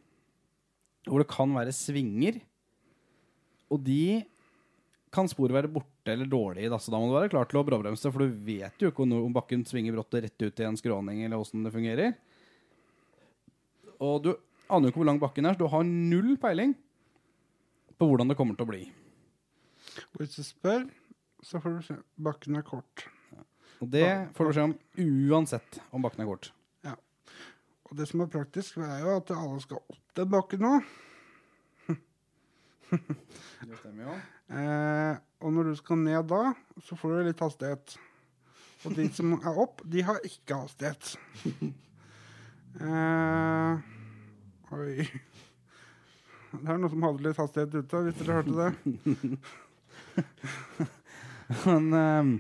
[1.06, 2.42] hvor det kan være svinger.
[3.70, 4.26] Og de
[5.16, 6.68] kan sporet være borte eller dårlig.
[6.72, 9.06] Da, så da må du være klar til å bråbremse, for du vet jo ikke
[9.08, 12.18] om bakken svinger brått rett ut i en skråning, eller åssen det fungerer.
[14.04, 14.34] Og du
[14.68, 16.76] aner jo ikke hvor lang bakken er, så du har null peiling
[17.96, 18.84] på hvordan det kommer til å bli.
[20.20, 20.86] Hvis du spør,
[21.46, 21.98] så får du se.
[22.20, 23.08] Bakken er kort.
[23.84, 24.76] Og det får du se om
[25.32, 26.52] uansett om bakken er kort.
[26.86, 26.96] Ja.
[27.90, 30.78] Og det som er praktisk, er jo at alle skal opp den bakken nå.
[32.92, 34.16] Det stemmer jo.
[34.46, 36.52] Eh, og når du skal ned da,
[36.86, 37.96] så får du litt hastighet.
[38.86, 41.16] Og de som er opp, de har ikke hastighet.
[42.76, 43.82] Eh,
[44.78, 45.08] oi.
[46.52, 49.40] Det er noen som hadde litt hastighet ute, hvis dere hørte det.
[51.66, 52.32] Men ehm,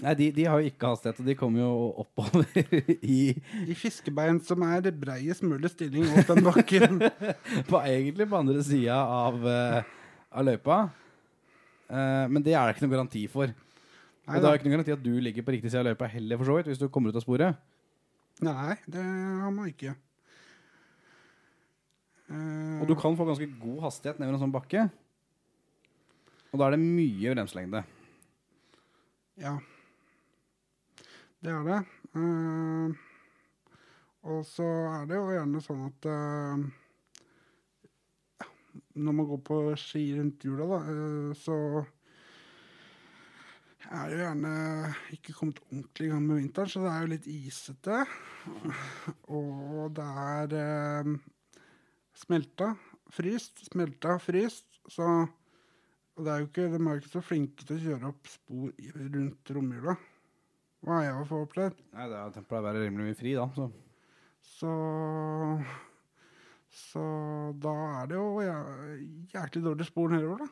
[0.00, 2.46] Nei, de, de har jo ikke hastighet, og de kommer jo oppover
[3.04, 3.34] i
[3.68, 7.02] I fiskebein som er breiest mulig stilling opp den bakken.
[7.70, 9.82] på, Egentlig på andre sida av, uh,
[10.32, 10.78] av løypa.
[11.90, 13.52] Uh, men det er det ikke noen garanti for.
[14.30, 16.40] Og det er ikke noen garanti at du ligger på riktig side av løypa heller,
[16.40, 17.60] for så vidt, hvis du kommer ut av sporet.
[18.46, 19.92] Nei, det har man ikke.
[22.30, 24.86] Uh, Og du kan få ganske god hastighet nedover en sånn bakke.
[26.50, 27.84] Og da er det mye bremselengde.
[29.40, 29.58] Ja.
[31.40, 31.78] Det er det.
[32.12, 32.92] Uh,
[34.28, 36.66] og så er det jo gjerne sånn at uh,
[39.00, 41.56] Når man går på ski rundt jula, da, uh, så
[43.88, 44.52] er det jo gjerne
[45.16, 48.04] ikke kommet ordentlig i gang med vinteren, så det er jo litt isete.
[49.40, 51.10] Og det er
[52.20, 52.74] smelta,
[53.10, 54.68] fryst, smelta, fryst.
[54.92, 55.08] Så
[56.20, 58.28] og det er jo ikke, de er jo ikke så flinke til å kjøre opp
[58.28, 58.72] spor
[59.16, 59.94] rundt romjula.
[60.80, 61.80] Hva har jeg å få opplevd?
[61.92, 63.46] Nei, det er- pleier å være rimelig mye fri, da.
[63.56, 63.70] Så.
[64.40, 64.70] Så
[66.70, 67.02] Så
[67.58, 68.40] da er det jo
[69.34, 70.46] jæklig dårlig spor nedover, da.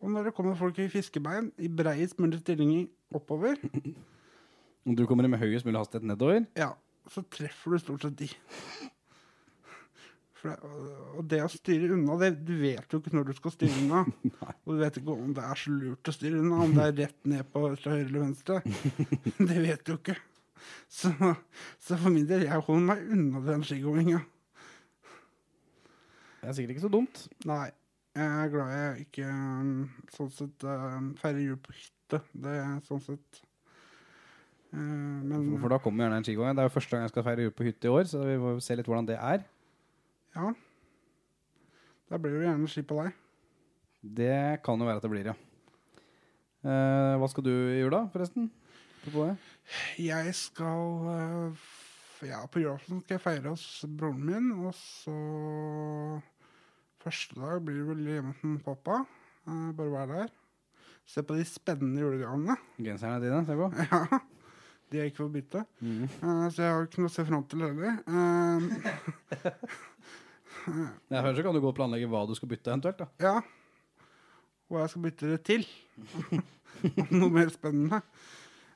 [0.00, 3.56] Og når det kommer folk i fiskebein i breiest mulig stilling oppover,
[4.86, 6.72] Og du kommer med høyest mulig hastighet nedover ja,
[7.08, 8.28] så treffer du stort sett de.
[10.42, 10.70] For det,
[11.14, 14.00] og det å styre unna det, Du vet jo ikke når du skal styre unna.
[14.66, 16.96] Og du vet ikke om det er så lurt å styre unna, om det er
[17.04, 18.58] rett ned på fra høyre eller venstre.
[19.52, 20.16] Det vet du ikke.
[20.90, 21.12] Så,
[21.82, 24.18] så for min del, jeg holder meg unna den skigåinga.
[26.42, 27.24] Det er sikkert ikke så dumt.
[27.46, 27.68] Nei.
[28.18, 29.70] Jeg er glad jeg ikke um,
[30.12, 32.20] sånn sett um, feirer jul på hytte.
[32.34, 33.40] Det er sånn sett
[34.72, 36.56] Eh, Men For, for da kommer gjerne en skigåing.
[36.56, 38.38] Det er jo første gang jeg skal feire jul på hytte i år, så vi
[38.40, 39.44] får se litt hvordan det er.
[40.36, 40.52] Ja.
[42.12, 43.14] Da blir det gjerne ski på deg.
[44.02, 45.36] Det kan jo være at det blir, ja.
[46.62, 48.50] Eh, hva skal du i jula, forresten?
[49.98, 51.62] Jeg skal eh,
[52.28, 53.64] Ja, på julaften skal jeg feire hos
[53.98, 55.14] broren min, og så
[57.02, 59.00] Første dag blir det vel hjemme hos pappa.
[59.48, 60.28] Eh, bare være der.
[61.08, 62.54] Se på de spennende julegavene.
[62.78, 63.72] Genserne dine, se på.
[63.90, 64.20] Ja.
[64.92, 65.64] de jeg ikke får bytte.
[65.80, 66.02] Mm.
[66.04, 67.98] Eh, så jeg har ikke noe å se fram til heller.
[70.68, 73.02] Eh, jeg hører så kan du gå og planlegge hva du skal bytte eventuelt.
[73.02, 73.34] da ja.
[74.70, 75.66] Hva jeg skal bytte det til.
[77.20, 78.02] noe mer spennende.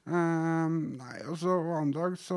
[0.06, 2.36] Um, nei, og så annen dag så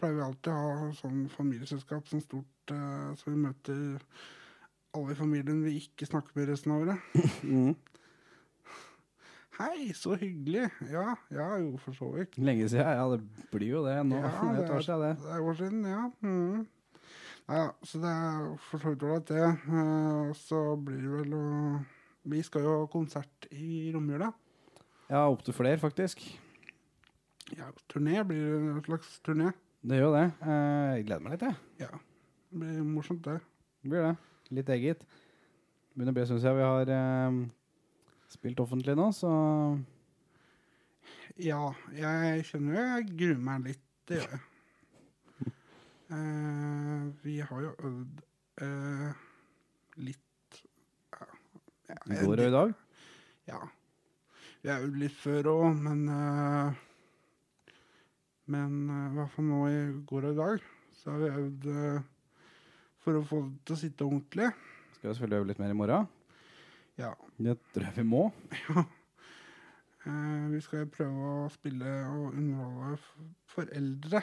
[0.00, 3.84] pleier vi alltid å ha sånn familieselskap sånn stort, uh, så vi møter
[4.98, 7.14] alle i familien vi ikke snakker med resten av året.
[7.46, 7.76] Mm.
[9.60, 10.66] Hei, så hyggelig.
[10.90, 12.40] Ja, ja, jo, for så vidt.
[12.42, 12.90] Lenge siden.
[12.90, 14.18] Ja, det blir jo det nå.
[14.24, 15.06] Ja, det er
[15.36, 16.08] er år siden, ja.
[16.26, 16.66] Mm.
[17.50, 19.48] Ja så det er for så vidt ålreit, det.
[19.74, 21.44] Og så blir det vel å
[22.30, 24.28] Vi skal jo ha konsert i romjula.
[25.10, 26.20] Ja, opptil flere, faktisk.
[27.56, 29.50] Ja, turné blir det en slags turné.
[29.82, 30.26] Det gjør det.
[30.44, 31.56] Eh, Jeg gleder meg litt, jeg.
[31.86, 31.88] Ja.
[32.50, 33.38] Det blir morsomt, det.
[33.82, 34.12] Det blir det.
[34.54, 35.02] Litt eget.
[35.94, 37.40] Begynner å bli syns jeg, vi har eh,
[38.30, 39.32] spilt offentlig nå, så
[41.40, 43.84] Ja, jeg skjønner jo jeg gruer meg litt.
[44.06, 44.44] Det gjør jeg.
[46.10, 48.22] Eh, vi har jo øvd
[48.66, 49.10] eh,
[50.02, 50.60] litt
[51.14, 51.26] ja,
[51.92, 52.72] ja, i går og i dag.
[53.50, 53.60] Ja.
[54.60, 56.86] Vi har øvd litt før òg, men eh,
[58.50, 60.64] Men i hvert fall nå i går og i dag,
[60.98, 61.66] så har vi øvd
[62.98, 64.48] for å få det til å sitte ordentlig.
[64.96, 66.08] Skal jo selvfølgelig øve litt mer i morgen.
[66.98, 67.12] Ja.
[67.38, 68.24] Det tror jeg vi må.
[70.08, 72.94] Eh, vi skal prøve å spille og underholde
[73.52, 74.22] foreldre.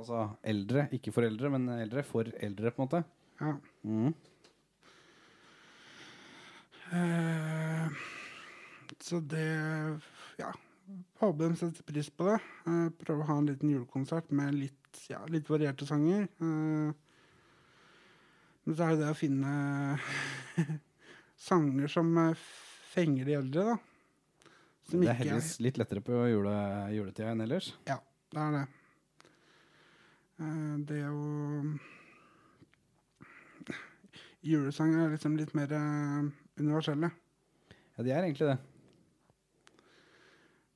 [0.00, 3.00] Altså eldre, ikke foreldre, men eldre for eldre, på en måte.
[3.40, 3.52] Ja.
[3.84, 4.14] Mm.
[6.90, 8.00] Eh,
[9.00, 10.00] så det
[10.40, 10.52] Ja.
[11.20, 12.40] Håper de setter pris på det.
[12.66, 16.24] Eh, prøve å ha en liten julekonsert med litt, ja, litt varierte sanger.
[16.40, 16.90] Eh,
[18.64, 19.52] men så er det det å finne
[21.50, 22.42] sanger som eh,
[22.90, 23.78] fenger de eldre, da.
[24.90, 26.56] Som Det er heldigvis litt lettere på jule,
[26.96, 27.70] juletida enn ellers.
[27.86, 28.00] Ja,
[28.34, 28.66] det er det.
[30.40, 31.20] Eh, det å
[34.40, 37.10] Julesanger er liksom litt mer eh, universelle.
[37.96, 38.58] Ja, de er egentlig det.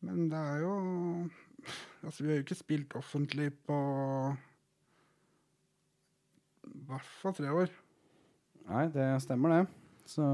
[0.04, 0.74] Men det er jo
[2.04, 3.76] Altså, vi har jo ikke spilt offentlig på
[6.68, 7.70] i hvert fall tre år.
[8.68, 9.62] Nei, det stemmer, det.
[10.12, 10.26] Så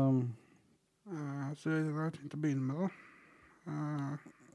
[1.11, 2.89] Uh, så jeg har tenkt å begynne med det.
[3.67, 4.13] Uh,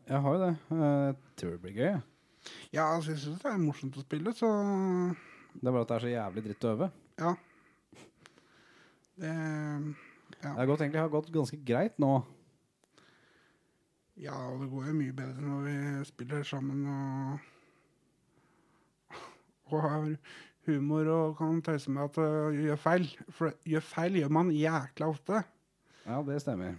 [0.07, 0.51] jeg har jo det.
[0.69, 1.89] Uh, Jeg tror det blir gøy.
[1.89, 2.01] jeg.
[2.73, 4.49] Ja, altså, jeg syns det er morsomt å spille, så
[5.55, 6.91] Det er bare at det er så jævlig dritt å øve.
[7.19, 7.35] ja.
[9.15, 9.33] Det
[10.41, 12.25] Det har gått, egentlig har gått ganske greit nå.
[14.19, 17.39] Ja, og det går jo mye bedre når vi spiller sammen og
[19.65, 20.03] og har
[20.67, 23.07] humor og kan tøyse med at uh, gjør feil.
[23.33, 25.41] For gjør feil gjør man jækla ofte.
[26.05, 26.75] Ja, det stemmer.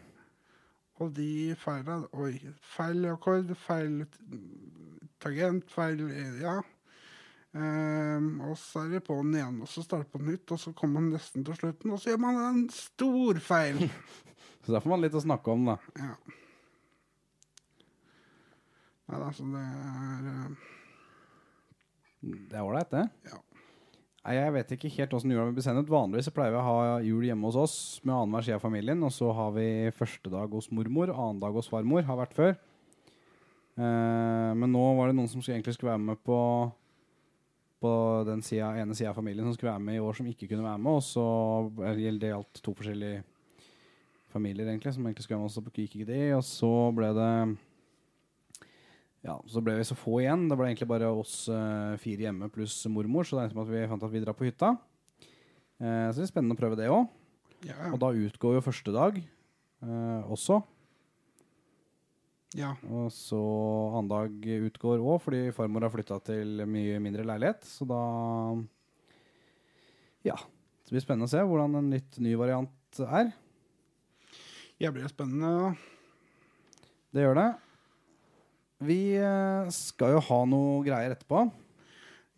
[1.03, 2.39] Og de feila Oi.
[2.77, 4.05] Feil akkord, feil
[5.23, 6.03] tangent, feil
[6.43, 6.61] Ja.
[7.57, 11.01] Um, og så er det på'n igjen, og så starter på nytt, og så kommer
[11.01, 13.87] man nesten til slutten, og så gjør man en stor feil.
[14.67, 15.77] Så da får man litt å snakke om, da.
[15.95, 16.17] Ja.
[19.07, 20.73] Nei, altså, det er uh...
[22.27, 23.05] Det er ålreit, det.
[23.31, 23.39] Ja.
[24.27, 25.91] Nei, Jeg vet ikke helt åssen jula blir besendet.
[25.93, 29.05] Vanligvis så pleier vi å ha jul hjemme hos oss med annenhver side av familien.
[29.07, 32.03] Og så har vi første dag hos mormor, annen dag hos farmor.
[32.09, 32.57] Har vært før.
[33.77, 36.41] Eh, men nå var det noen som skulle, egentlig skulle være med på
[37.77, 37.91] På
[38.25, 40.65] den sida, ene sida av familien som skulle være med i år, som ikke kunne
[40.65, 40.93] være med.
[40.97, 41.25] Og så
[42.01, 43.23] gjelder det alt to forskjellige
[44.33, 46.23] familier egentlig som egentlig skulle være med, også gikk ikke det.
[46.39, 47.33] Og så ble det
[49.27, 50.47] ja, så ble vi så få igjen.
[50.47, 53.27] Det ble egentlig bare oss eh, fire hjemme pluss mormor.
[53.27, 54.77] Så det endte med at vi fant at vi drar på hytta.
[55.83, 57.09] Eh, så det er spennende å prøve det òg.
[57.67, 57.91] Ja.
[57.91, 60.61] Og da utgår jo første dag eh, også.
[62.57, 62.73] Ja.
[62.89, 67.67] Og så annen dag utgår òg, fordi farmor har flytta til mye mindre leilighet.
[67.69, 68.03] Så da
[70.27, 70.39] Ja.
[70.87, 73.33] Det blir spennende å se hvordan en litt ny variant er.
[74.79, 75.75] Jeg blir spennende.
[77.11, 77.49] Det gjør det.
[78.87, 81.47] Vi eh, skal jo ha noe greier etterpå.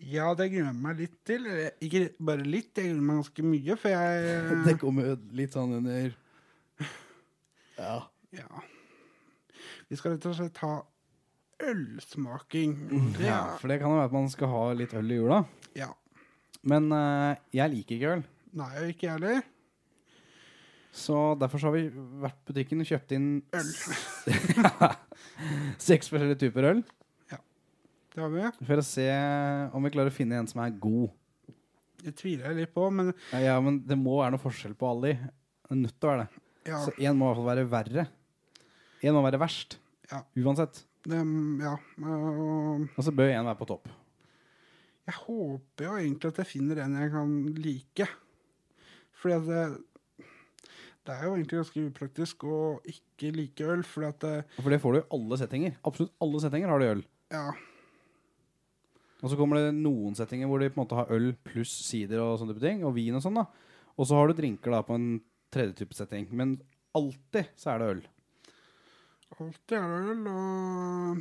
[0.07, 1.45] Ja, det gruer jeg meg litt til.
[1.83, 5.77] Ikke bare litt, jeg gruer meg ganske mye, for jeg Det kommer jo litt sånn
[5.81, 6.15] under
[7.79, 7.97] Ja.
[8.35, 8.65] Ja.
[9.89, 10.73] Vi skal rett og slett ha
[11.69, 12.75] ølsmaking.
[13.17, 15.45] Det Ja, for det kan jo være at man skal ha litt øl i jula.
[15.79, 15.93] ja.
[16.69, 18.23] Men eh, jeg liker ikke øl.
[18.59, 19.43] Nei, ikke jeg heller.
[20.99, 21.85] Så derfor så har vi
[22.21, 23.69] vært på butikken og kjøpt inn Øl.
[25.89, 26.81] seks forskjellige typer øl.
[27.31, 27.39] Ja,
[28.15, 28.43] Det har vi.
[28.67, 29.07] For å se
[29.77, 31.15] om vi klarer å finne en som er god.
[32.03, 34.91] Det tviler jeg litt på, men Ja, ja, men det må være noe forskjell på
[34.91, 35.31] alle de.
[35.69, 36.43] Det er nødt til å være det.
[36.73, 36.83] ja.
[36.85, 38.07] Så én må i hvert fall være verre.
[39.03, 39.79] Én må være verst.
[40.11, 40.23] Ja.
[40.43, 40.83] Uansett.
[41.09, 41.19] Det,
[41.63, 41.75] ja.
[42.03, 43.89] Og Og så bør én være på topp.
[45.09, 48.09] jeg håper jo egentlig at jeg finner en jeg kan like.
[49.19, 50.25] Fordi at det,
[51.07, 54.81] det er jo egentlig ganske upraktisk å ikke like øl, fordi at det, For det
[54.83, 55.79] får du i alle settinger.
[55.89, 57.03] Absolutt alle settinger har du øl.
[57.33, 57.47] Ja.
[59.23, 62.21] Og så kommer det noen settinger hvor de på en måte har øl pluss sider
[62.23, 63.41] og sånne type ting, og vin og sånn.
[63.41, 63.47] da.
[63.99, 65.09] Og så har du drinker da på en
[65.51, 66.29] tredje type setting.
[66.31, 66.59] Men
[66.95, 68.05] alltid så er det øl.
[69.39, 71.19] Det øl, og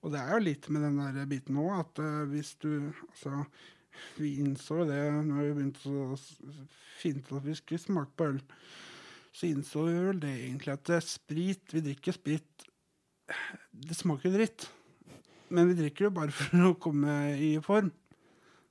[0.00, 2.70] Og det er jo litt med den der biten òg, at eh, hvis du
[3.10, 3.44] Altså,
[4.16, 6.16] vi innså jo det når vi begynte å
[7.00, 8.40] finne ut at vi skulle smake på øl.
[9.36, 12.64] Så innså vi vel det egentlig at eh, sprit Vi drikker sprit
[13.70, 14.70] Det smaker dritt.
[15.50, 17.92] Men vi drikker det bare for å komme i form.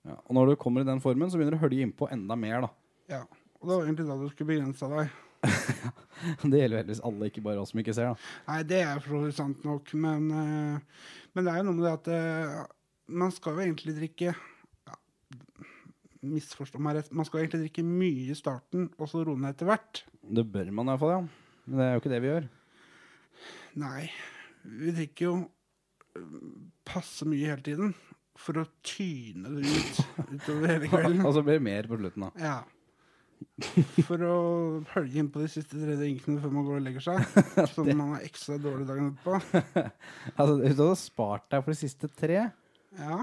[0.07, 0.17] Ja.
[0.25, 2.65] Og når du kommer i den formen, så begynner du å hølje innpå enda mer,
[2.65, 2.69] da.
[3.11, 3.23] Ja.
[3.59, 5.17] Og det var egentlig da du skulle begrense deg.
[6.51, 8.29] Det gjelder jo heldigvis alle, ikke bare oss som ikke ser, da.
[8.49, 11.77] Nei, det er for så vidt sant nok, men, uh, men det er jo noe
[11.77, 12.65] med det at uh,
[13.09, 14.97] man skal jo egentlig drikke ja,
[16.29, 17.13] Misforstå meg rett.
[17.15, 20.03] Man skal jo egentlig drikke mye i starten, og så roe ned etter hvert.
[20.19, 21.21] Det bør man i hvert fall, ja.
[21.69, 22.49] Men det er jo ikke det vi gjør.
[23.79, 24.01] Nei,
[24.81, 25.35] vi drikker jo
[26.19, 26.33] eh,
[26.89, 27.93] passe mye hele tiden
[28.39, 30.01] for å tyne det ut
[30.35, 31.23] utover hele kvelden.
[31.23, 32.31] Og så blir det mer på slutten, da.
[32.43, 32.57] Ja.
[34.07, 34.35] For å
[34.93, 37.39] hølge inn på de siste tre drinkene før man går og legger seg.
[37.73, 39.85] Sånn at man er ekstra dårlig dagen etterpå.
[40.39, 42.37] Altså, du hadde spart deg for de siste tre
[42.97, 43.17] Ja.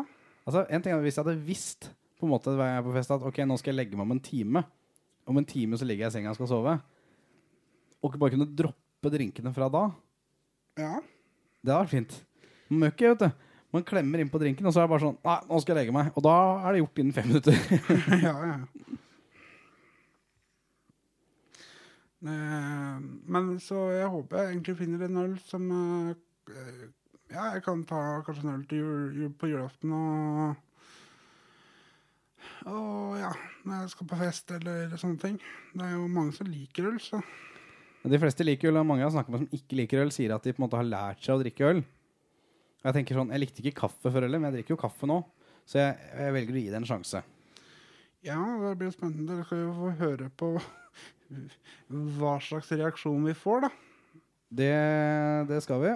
[0.46, 2.86] Altså, en ting er Hvis jeg hadde visst på en måte hver gang jeg er
[2.86, 4.62] på fest at ok, nå skal jeg legge meg om en time
[5.28, 6.76] Om en time så ligger jeg i senga og skal sove,
[8.00, 9.82] og ikke bare kunne droppe drinkene fra da,
[10.78, 10.92] ja.
[11.60, 12.14] det hadde vært fint.
[12.70, 13.48] Man må ikke, vet du.
[13.74, 15.80] Man klemmer inn på drinken, og så er det bare sånn Nei, nå skal jeg
[15.80, 16.12] legge meg.
[16.14, 17.58] Og da er det gjort innen fem minutter.
[18.28, 18.54] ja, ja.
[18.54, 19.02] Eh,
[22.24, 26.86] men så jeg håper jeg egentlig finner en øl som eh,
[27.28, 30.54] Ja, jeg kan ta kanskje en øl til jul, jul på julaften og
[32.66, 33.32] Og ja,
[33.66, 35.36] når jeg skal på fest eller sånne ting.
[35.74, 37.20] Det er jo mange som liker øl, så
[38.06, 40.42] De fleste liker øl, og mange jeg har med som ikke liker øl, sier at
[40.46, 41.82] de på en måte har lært seg å drikke øl.
[41.82, 45.06] Og Jeg tenker sånn, jeg likte ikke kaffe før heller, men jeg drikker jo kaffe
[45.10, 45.20] nå.
[45.66, 47.22] Så jeg, jeg velger å gi det en sjanse.
[48.22, 49.26] ja, det blir spennende.
[49.32, 50.52] Dere skal jo få høre på
[52.18, 53.70] hva slags reaksjon vi får, da.
[54.56, 54.74] Det,
[55.50, 55.94] det skal vi.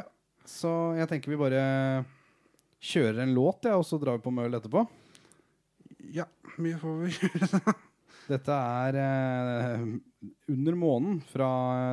[0.49, 1.63] Så jeg tenker vi bare
[2.81, 4.85] kjører en låt, ja, og så drar vi på øl etterpå.
[6.15, 6.27] Ja,
[6.59, 7.77] vi får vel gjøre det.
[8.31, 9.87] Dette er eh,
[10.53, 11.49] under månen fra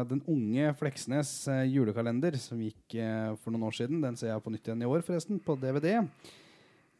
[0.06, 4.04] den unge Fleksnes eh, julekalender som gikk eh, for noen år siden.
[4.04, 5.96] Den ser jeg på nytt igjen i år, forresten, på DVD.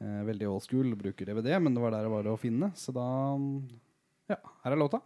[0.02, 2.72] Eh, veldig old school, bruker DVD, men det var der det var å finne.
[2.78, 3.06] Så da
[4.28, 5.04] Ja, her er låta.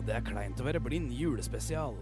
[0.00, 1.96] På Det er kleint å være blind julespesial.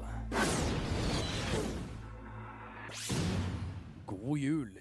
[4.07, 4.77] God jul.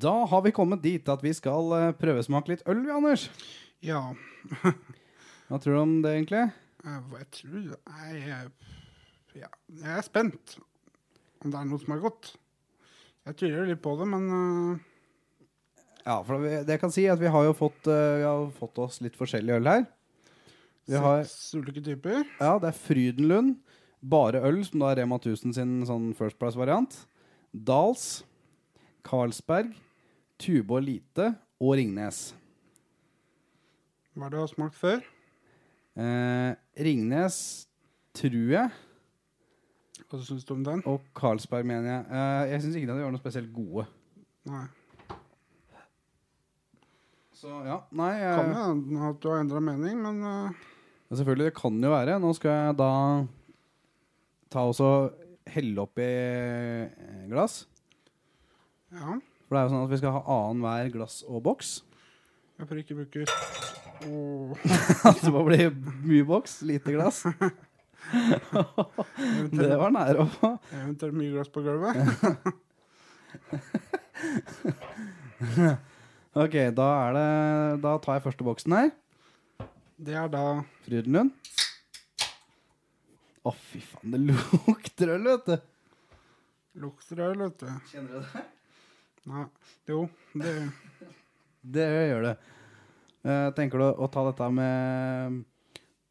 [0.00, 3.28] Da har vi kommet dit at vi skal eh, prøvesmake litt øl, vi, Anders.
[3.84, 4.02] Ja.
[5.46, 6.44] Hva tror du om det, egentlig?
[6.82, 8.52] Eh, jeg tror jeg,
[9.38, 9.50] ja,
[9.84, 10.58] jeg er spent
[11.40, 12.34] om det er noe som er godt.
[13.28, 14.89] Jeg tviler litt på det, men øh,
[16.06, 18.46] Ja, for det, det kan si er at vi har jo fått, eh, vi har
[18.56, 19.84] fått oss litt forskjellig øl her.
[20.90, 22.24] Vi har, seks ulike typer.
[22.40, 23.58] ja, det er Frydenlund,
[24.00, 26.96] bare øl, som da er Rema 1000 sin sånn First Price-variant.
[27.52, 28.24] Dals,
[29.06, 29.74] Carlsberg,
[30.40, 32.30] Tuborg Lite og Ringnes.
[34.16, 35.02] Hva er det du har smakt før?
[36.00, 37.36] Eh, Ringnes
[38.16, 38.70] tror jeg,
[40.10, 40.80] Hva syns du om den?
[40.90, 42.04] og Carlsberg mener jeg.
[42.10, 43.86] Eh, jeg syns av de var noe spesielt gode.
[44.48, 44.64] Nei.
[47.40, 48.36] Så ja, nei jeg...
[48.36, 50.50] Kan jo hende at du har endra mening, men uh...
[51.08, 52.18] men Selvfølgelig, det kan jo være.
[52.20, 52.90] Nå skal jeg da
[54.52, 54.90] ta også
[55.48, 57.62] helle oppi eh, glass.
[58.92, 59.16] ja.
[59.46, 61.70] For det er jo sånn at vi skal ha annenhver glass og boks.
[62.60, 63.24] Får ikke bruke
[64.04, 64.52] Åh,
[65.24, 65.64] Det må bli
[66.04, 67.24] mye boks, lite glass.
[69.56, 70.26] Det var nære å
[70.76, 71.96] eventuelt mye glass på gulvet.
[76.30, 78.92] Ok, da er det Da tar jeg første boksen her.
[79.98, 81.32] Det er da Frydenlund.
[83.40, 85.56] Å, fy faen, det lukter øl, vet du.
[86.84, 87.68] lukter øl, vet du.
[87.90, 88.44] Kjenner du det?
[89.32, 89.44] Nei.
[89.90, 90.06] Jo,
[90.38, 90.54] det
[91.60, 92.34] Det gjør det.
[93.26, 95.40] Uh, tenker du å ta dette med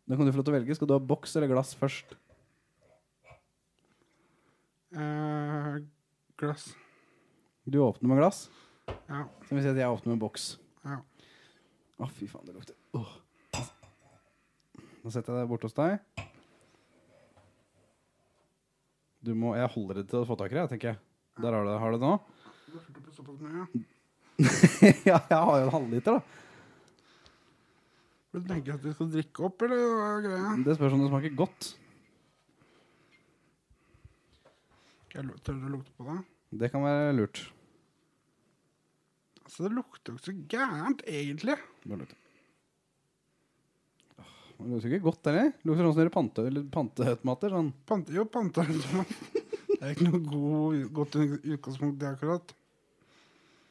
[0.10, 0.76] Nå kan du få lov til å velge.
[0.76, 2.18] Skal du ha boks eller glass først?
[4.92, 5.80] Uh,
[6.42, 6.74] glass.
[7.64, 8.50] Du åpner med glass.
[9.10, 9.24] Ja.
[9.48, 10.52] Så vil si at jeg åpner med boks.
[10.86, 11.00] ja.
[12.00, 13.10] Å, fy faen, det lukter oh.
[15.04, 16.00] Nå setter jeg det bort hos deg.
[19.20, 21.00] Du må Jeg holder det til å få tak i det, tenker jeg.
[21.44, 21.80] Der har du det.
[21.80, 22.16] Har du det nå?
[25.10, 26.22] Ja, jeg har jo en halvliter, da.
[28.30, 30.52] Du tenker at du skal drikke opp, eller hva er greia?
[30.64, 31.70] Det spørs om det smaker godt.
[35.10, 36.20] Skal jeg tørre å lukte på det?
[36.62, 37.42] Det kan være lurt.
[39.50, 41.56] Altså, det lukter jo ikke så gærent, egentlig.
[41.90, 42.18] Bare lukte.
[44.20, 45.50] Åh, Det lukter ikke godt, eller?
[45.56, 47.56] Det lukter sånn som dere pante, eller pantetomater.
[47.56, 47.72] Sånn.
[47.90, 49.16] Pante, jo, panteautomat.
[49.80, 52.50] Det er ikke noe god, godt utgangspunkt, det akkurat.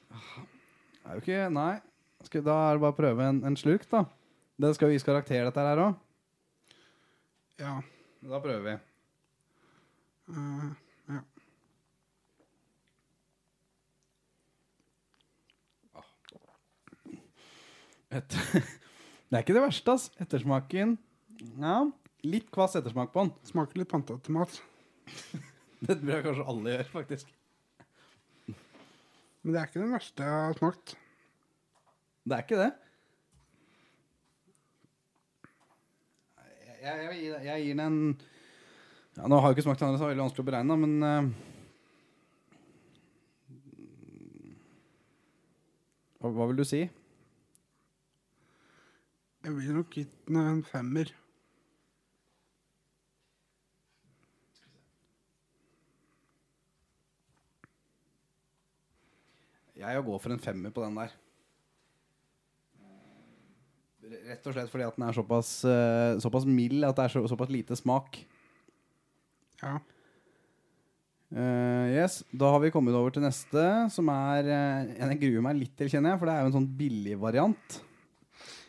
[0.09, 1.72] Det er jo ikke Nei.
[2.24, 4.01] Skal, da er det bare å prøve en, en slurk, da.
[4.59, 5.99] Det skal jo gis karakter, dette her òg.
[7.61, 7.74] Ja.
[8.33, 8.72] Da prøver vi.
[10.33, 10.72] eh,
[11.12, 11.20] ja.
[18.09, 18.37] Et,
[19.29, 20.09] det er ikke det verste, ass.
[20.23, 20.97] Ettersmaken
[21.61, 21.83] Ja,
[22.25, 23.35] litt kvass ettersmak på den.
[23.49, 24.59] Smaker litt panteautomat.
[25.79, 27.29] Det tror jeg kanskje alle gjør, faktisk.
[29.45, 30.95] Men det er ikke den verste jeg har smakt.
[32.27, 32.73] Det er ikke det.
[36.83, 38.01] Jeg, jeg, jeg, jeg gir den en
[39.19, 40.75] ja, Nå har jeg ikke smakt den andre, så det er veldig vanskelig å beregne,
[40.83, 41.25] men uh,
[46.19, 46.83] hva, hva vil du si?
[49.45, 51.12] Jeg vil nok gitt den en femmer.
[59.78, 61.12] Jeg går for en femmer på den der.
[64.09, 67.22] Rett og slett fordi at den er såpass, eh, såpass mild at det er så,
[67.30, 68.18] såpass lite smak.
[69.62, 69.78] Ja.
[71.28, 73.62] Uh, yes, Da har vi kommet over til neste,
[73.93, 76.20] som er uh, en jeg gruer meg litt til, kjenner jeg.
[76.22, 77.76] For det er jo en sånn billig variant.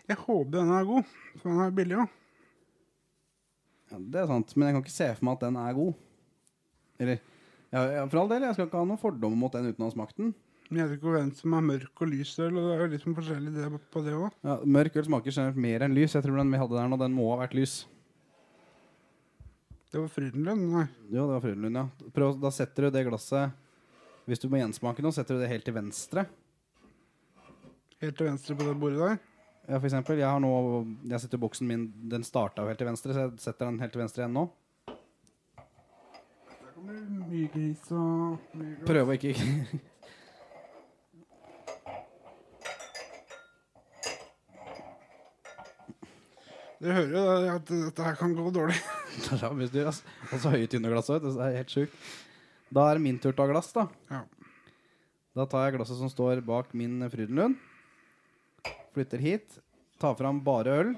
[0.10, 2.14] Jeg håper den er god, for den er billig òg.
[3.90, 6.06] Ja, det er sant, men jeg kan ikke se for meg at den er god.
[7.00, 7.20] Eller
[7.70, 10.18] ja, For all del, jeg skal ikke ha noen fordommer mot den uten å smakt
[10.18, 10.34] den.
[10.70, 12.90] Men jeg vet ikke hvem som er mørk og lys øl, og det er jo
[12.92, 14.36] litt sånn forskjellig det på det òg.
[14.46, 16.14] Ja, mørk øl smaker generelt mer enn lys.
[16.18, 17.80] Jeg tror den vi hadde der nå, den må ha vært lys.
[19.90, 20.86] Det var Frydenlund, nei.
[21.10, 22.12] Jo, det var Frydenlund, ja.
[22.14, 23.56] Prøv, da setter du det glasset
[24.30, 26.28] Hvis du må gjensmake noe, setter du det helt til venstre.
[28.02, 29.18] Helt til venstre på det bordet der.
[29.70, 30.50] Ja, for eksempel, jeg har nå
[31.12, 33.94] Jeg setter boksen min Den starta jo helt til venstre, så jeg setter den helt
[33.94, 34.48] til venstre igjen nå.
[34.90, 36.98] Der kommer
[37.30, 38.88] mye gris og mye gris.
[38.90, 39.36] Prøv å ikke
[46.80, 48.78] Dere hører jo at dette her kan gå dårlig.
[49.20, 50.00] Det er mye styr, ass.
[50.32, 50.88] Og så høye, tynne.
[50.96, 51.96] Det er helt sjukt.
[52.72, 53.90] Da er det min tur til å ha glass, da.
[54.08, 54.22] Ja.
[55.36, 57.60] Da tar jeg glasset som står bak min Frydenlund.
[58.96, 59.60] Flytter hit.
[60.00, 60.92] Tar fram bare øl.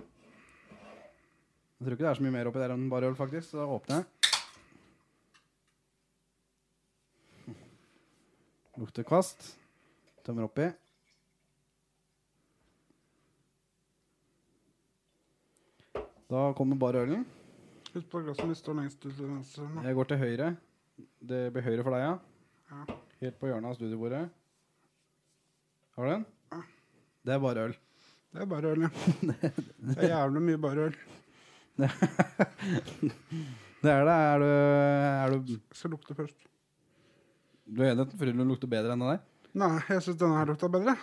[1.81, 3.49] Jeg tror ikke det er så mye mer oppi der enn bare øl, faktisk.
[3.49, 4.05] Så da åpner jeg.
[8.81, 9.55] Lukter kvast.
[10.25, 10.69] Tømmer oppi.
[16.31, 17.25] Da kommer bare ølen.
[17.91, 19.65] Husk på glasset mitt står lengst ut til venstre.
[19.83, 20.51] Jeg går til høyre.
[21.19, 22.13] Det blir høyre for deg, ja.
[22.71, 22.95] Ja.
[23.25, 24.21] Helt på hjørnet av studiebordet.
[25.97, 26.23] Har du den?
[27.25, 27.75] Det er bare øl.
[28.31, 28.89] Det er bare øl, ja.
[29.21, 30.95] Det er jævlig mye bare øl.
[33.81, 34.13] Det er det.
[34.13, 36.37] Er du, er du, skal lukte først.
[37.65, 39.23] du er enig i at Frydenlund lukter bedre enn deg der?
[39.57, 40.93] Nei, jeg syns denne her lukta bedre.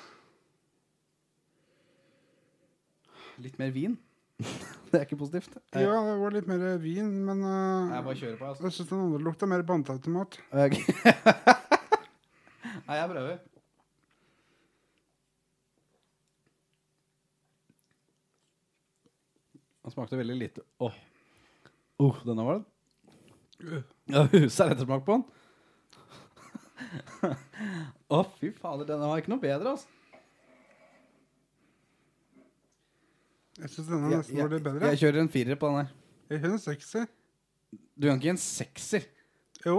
[3.43, 3.99] Litt mer vin?
[4.93, 5.59] det er ikke positivt.
[5.75, 8.69] Jeg, Ja, det var litt mer vin, men uh, jeg bare kjører på, altså.
[8.69, 10.39] jeg syns den andre lukta mer banteautomat.
[12.89, 13.37] Nei, jeg prøver.
[19.89, 20.63] Den smakte veldig lite.
[20.85, 20.97] Åh.
[22.05, 23.79] Oh, denne var det.
[24.13, 25.25] Ja, huset er ettersmak på den.
[28.13, 29.89] Å, fy fader, denne var ikke noe bedre, altså.
[33.59, 34.91] Jeg syns denne Jeg, nesten var litt bedre.
[34.93, 35.89] jeg kjører en firer på den her.
[36.29, 37.09] Jeg kjører en sekser.
[37.99, 39.09] Du kan ikke gi en sekser.
[39.65, 39.79] Jo,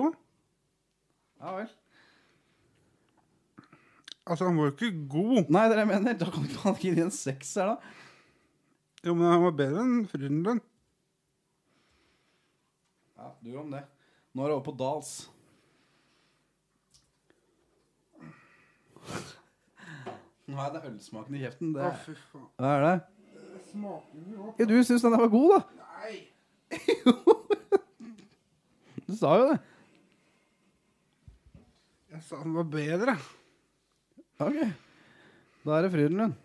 [1.39, 1.70] Ja vel.
[4.28, 5.47] altså han var jo ikke god.
[5.55, 6.18] Nei, det er det jeg mener.
[6.20, 7.78] Da kan du ikke gi en sekser, da.
[9.06, 10.64] Jo, men han var bedre enn Frydenlund.
[13.20, 13.84] Ja, du om det.
[14.36, 15.14] Nå er det over på Dals.
[20.50, 21.72] Nå er det ølsmaken i kjeften.
[21.76, 22.45] Det, Å, fy faen.
[22.60, 22.93] hva er det?
[23.70, 24.62] Smaker jo godt.
[24.62, 25.88] Ja, du syns den der var god, da?
[26.00, 26.16] Nei!
[27.06, 27.16] Jo.
[29.10, 29.56] Du sa jo det.
[32.14, 33.16] Jeg sa den var bedre.
[34.38, 34.60] Ok.
[35.66, 36.36] Da er det Frydenlund.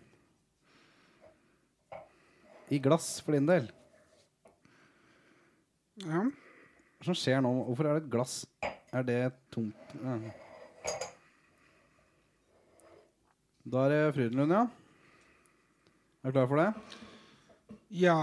[2.69, 3.67] I glass for din del.
[6.01, 6.23] Ja.
[6.97, 7.51] Hva som skjer nå?
[7.67, 8.39] Hvorfor er det et glass?
[8.95, 9.19] Er det
[9.53, 9.95] tomt?
[10.01, 10.17] Ja.
[13.65, 14.65] Da er det Frydenlund, ja.
[16.21, 16.69] Er du klar for det?
[17.89, 18.17] ja.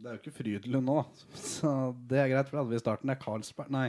[0.00, 1.00] Det er jo ikke Frydenlund nå.
[1.36, 1.70] Så
[2.08, 3.10] det er greit, for det hadde vi i starten.
[3.10, 3.88] Det er Carlsberg Nei.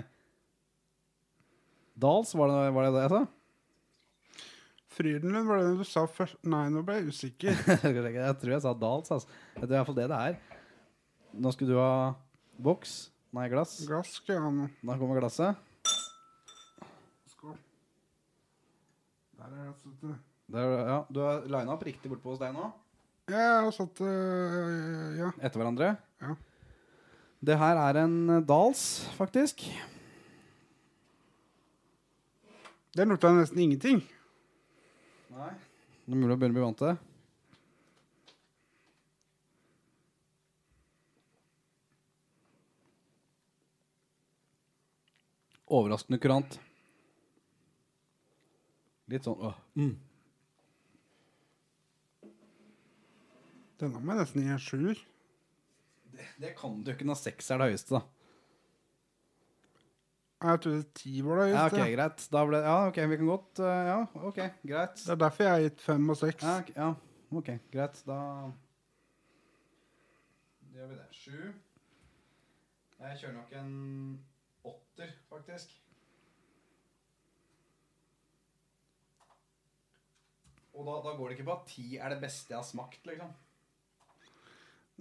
[2.02, 3.22] Dals, var det, var det det jeg sa?
[4.92, 6.36] Frydenlund var det du sa først.
[6.52, 7.56] Nei, nå ble jeg usikker.
[7.88, 9.40] jeg tror jeg sa Dals, altså.
[9.56, 10.60] Det er i hvert fall det det er.
[11.40, 12.12] Nå skulle du ha
[12.60, 12.96] boks.
[13.32, 13.78] Nei, glass.
[13.88, 14.68] Glass skal jeg ha nå.
[14.84, 15.56] Da kommer glasset.
[17.32, 17.56] Skål.
[19.40, 20.18] Der er jeg satt det.
[20.52, 22.68] Der, ja, du har lina opp riktig bortpå hos deg nå.
[23.32, 24.16] Ja, jeg har satt det
[25.22, 25.32] Ja.
[25.40, 25.94] Etter hverandre.
[26.20, 26.36] Ja.
[27.42, 29.64] Det her er en eh, Dals, faktisk.
[32.92, 34.04] Det lukta nesten ingenting.
[35.32, 35.54] Nei.
[36.06, 36.98] Det er mulig å begynne å bli vant til det.
[45.72, 46.58] Overraskende kurant.
[49.12, 49.60] Litt sånn øh.
[49.80, 49.94] Mm.
[53.80, 55.00] Denne må jeg nesten gi en sjuer.
[56.42, 58.21] Det kan du ikke når seks er det høyeste, da.
[60.42, 62.24] Jeg trodde ti var det Ja, ok, greit.
[62.34, 64.96] Da ble, ja, ok, vi kan godt uh, Ja, ok, greit.
[64.98, 66.44] Det er derfor jeg har gitt fem og seks.
[66.44, 66.88] Ja, ok, ja,
[67.38, 68.02] ok, greit.
[68.08, 68.18] Da
[70.74, 71.06] gjør vi det.
[71.14, 71.38] Sju.
[73.02, 73.72] Jeg kjører nok en
[74.72, 75.78] åtter, faktisk.
[80.74, 83.06] Og da, da går det ikke på at ti er det beste jeg har smakt,
[83.06, 83.34] liksom.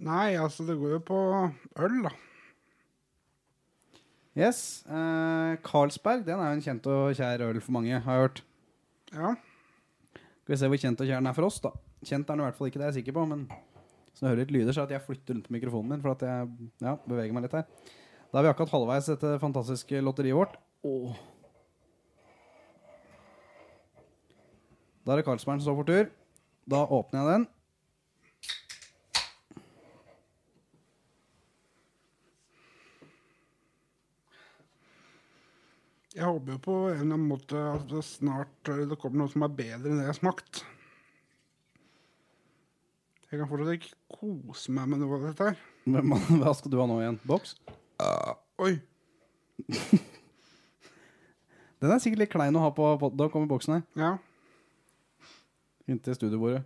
[0.05, 1.21] Nei, altså, det går jo på
[1.81, 2.13] øl, da.
[4.37, 4.83] Yes.
[4.87, 8.43] Eh, Carlsberg den er jo en kjent og kjær øl for mange, har jeg hørt.
[9.11, 9.33] Ja.
[10.43, 11.73] Skal vi se hvor kjent og kjær den er for oss, da.
[12.01, 13.25] Kjent er den i hvert fall ikke, det er jeg sikker på.
[13.27, 13.43] Men
[14.15, 16.23] så jeg hører litt lyder, så at jeg flytter rundt på mikrofonen min for at
[16.25, 17.67] jeg ja, beveger meg litt her.
[18.31, 20.55] Da er vi akkurat halvveis dette fantastiske lotteriet vårt.
[20.87, 21.19] Åh.
[25.03, 26.11] Da er det Carlsberg som står for tur.
[26.71, 27.47] Da åpner jeg den.
[36.21, 39.31] Jeg håper jo på en eller annen måte at det snart øh, det kommer noe
[39.31, 40.59] som er bedre enn det jeg har smakt.
[43.31, 45.63] Jeg kan fortsatt ikke kose meg med noe av dette her.
[45.89, 46.13] Men
[46.43, 47.17] hva skal du ha nå igjen?
[47.25, 47.55] Boks?
[48.61, 48.75] Oi.
[51.81, 53.83] Den er sikkert litt klein å ha på, Da kommer boksen her.
[53.97, 54.13] Ja.
[55.89, 56.61] Inntil studiobordet.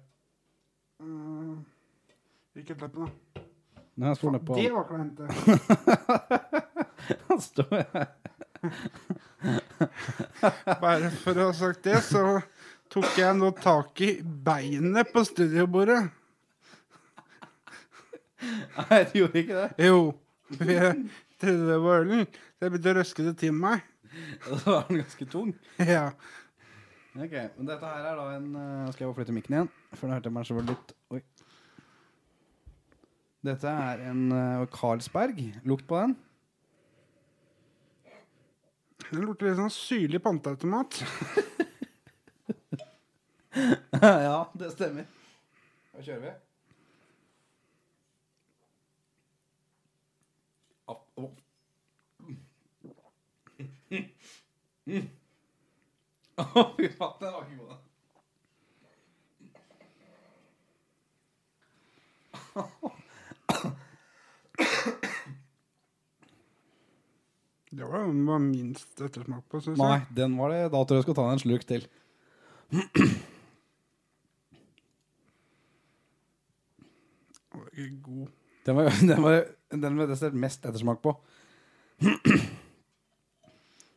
[0.99, 1.63] Uh,
[2.59, 3.47] ikke slipp den, da.
[3.95, 4.59] Nei, jeg står nedpå.
[4.59, 5.27] Det var kleint, det.
[7.31, 8.09] Han står her.
[10.83, 12.39] Bare for å ha sagt det, så
[12.91, 16.03] tok jeg nå tak i beinet på studiobordet.
[18.89, 19.87] Nei, du gjorde ikke det.
[19.87, 19.99] Jo.
[20.59, 20.95] Jeg
[21.41, 22.25] trodde det var ølen,
[22.55, 23.85] så jeg begynte å røske det til meg.
[24.51, 25.53] Og så var den ganske tung.
[25.81, 26.09] Ja.
[27.15, 29.67] Ok, men dette her er da en uh, Skal jeg bare flytte mikken igjen?
[29.95, 31.21] For da hørte jeg meg sjøl litt Oi.
[33.47, 35.39] Dette er en uh, Carlsberg.
[35.63, 36.17] Lukt på den.
[39.11, 40.97] Den lukter litt sånn syrlig panteautomat.
[44.01, 45.05] ja, det stemmer.
[45.93, 46.33] Da kjører vi.
[50.91, 51.23] Å, å.
[53.95, 55.07] Mm.
[56.35, 57.79] Fy faen, den var ikke god.
[67.75, 70.07] Det var den var minst ettersmak på, syns Nei, jeg.
[70.15, 70.61] den var det.
[70.71, 71.87] Da tror jeg jeg skal ta en slurk til.
[77.55, 78.27] Den var ikke god.
[78.65, 79.35] Den var den, var,
[79.71, 81.13] den med desidert mest ettersmak på.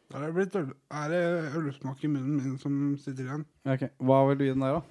[0.09, 1.23] Der er det blitt øl, er det
[1.59, 3.43] ølsmak i munnen min som sitter igjen.
[3.69, 4.83] Ok, Hva vil du gi den der, da?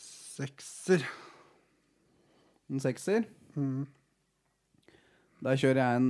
[0.00, 1.06] Sekser.
[2.68, 3.24] En sekser?
[3.54, 3.86] Mm.
[5.44, 6.08] Der kjører jeg en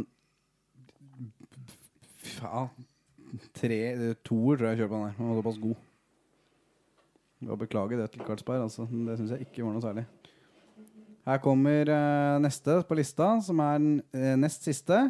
[2.36, 2.66] Ja,
[3.56, 3.80] tre
[4.26, 5.16] Toer tror jeg jeg kjører på den der.
[5.18, 5.76] Den var såpass god.
[7.40, 8.86] Jeg må beklage det til Karlsberg, altså.
[8.88, 10.06] Det syns jeg ikke var noe særlig.
[11.26, 15.00] Her kommer uh, neste på lista, som er den uh, nest siste.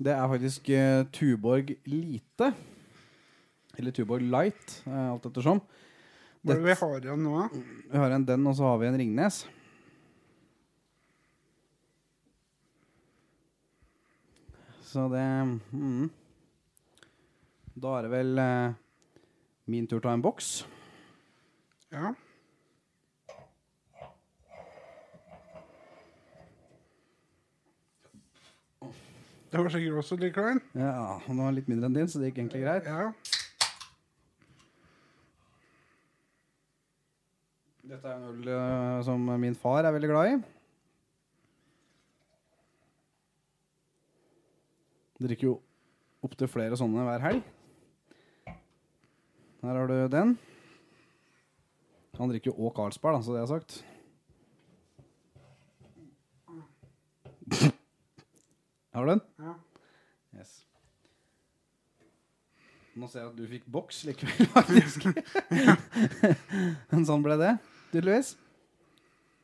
[0.00, 2.50] Det er faktisk uh, Tuborg Lite.
[3.76, 5.60] Eller Tuborg Light, alt ettersom.
[6.40, 7.44] Hvor det vi har igjen nå?
[7.90, 9.42] Vi har igjen den, og så har vi en Ringnes.
[14.96, 15.22] Så det
[15.76, 16.10] mm.
[17.76, 18.76] Da er det vel eh,
[19.68, 20.46] min tur til å ta en boks.
[21.92, 22.14] Ja.
[29.52, 30.64] Det var sikkert også litt klein.
[30.72, 32.88] Ja, han var litt mindre enn din, så det gikk egentlig greit.
[32.88, 33.12] Ja.
[37.84, 40.44] Dette er en øl eh, som min far er veldig glad i.
[45.22, 45.54] Drikker jo
[46.26, 47.44] opptil flere sånne hver helg.
[49.64, 50.34] Her har du den.
[52.18, 53.78] Han drikker jo òg Carlsberg, da, så det er sagt.
[58.96, 59.20] Har du den?
[59.38, 59.54] ja.
[60.36, 60.52] Yes.
[62.96, 65.04] Nå ser jeg at du fikk boks likevel, faktisk.
[66.92, 67.52] Men sånn ble det,
[67.92, 68.34] tydeligvis.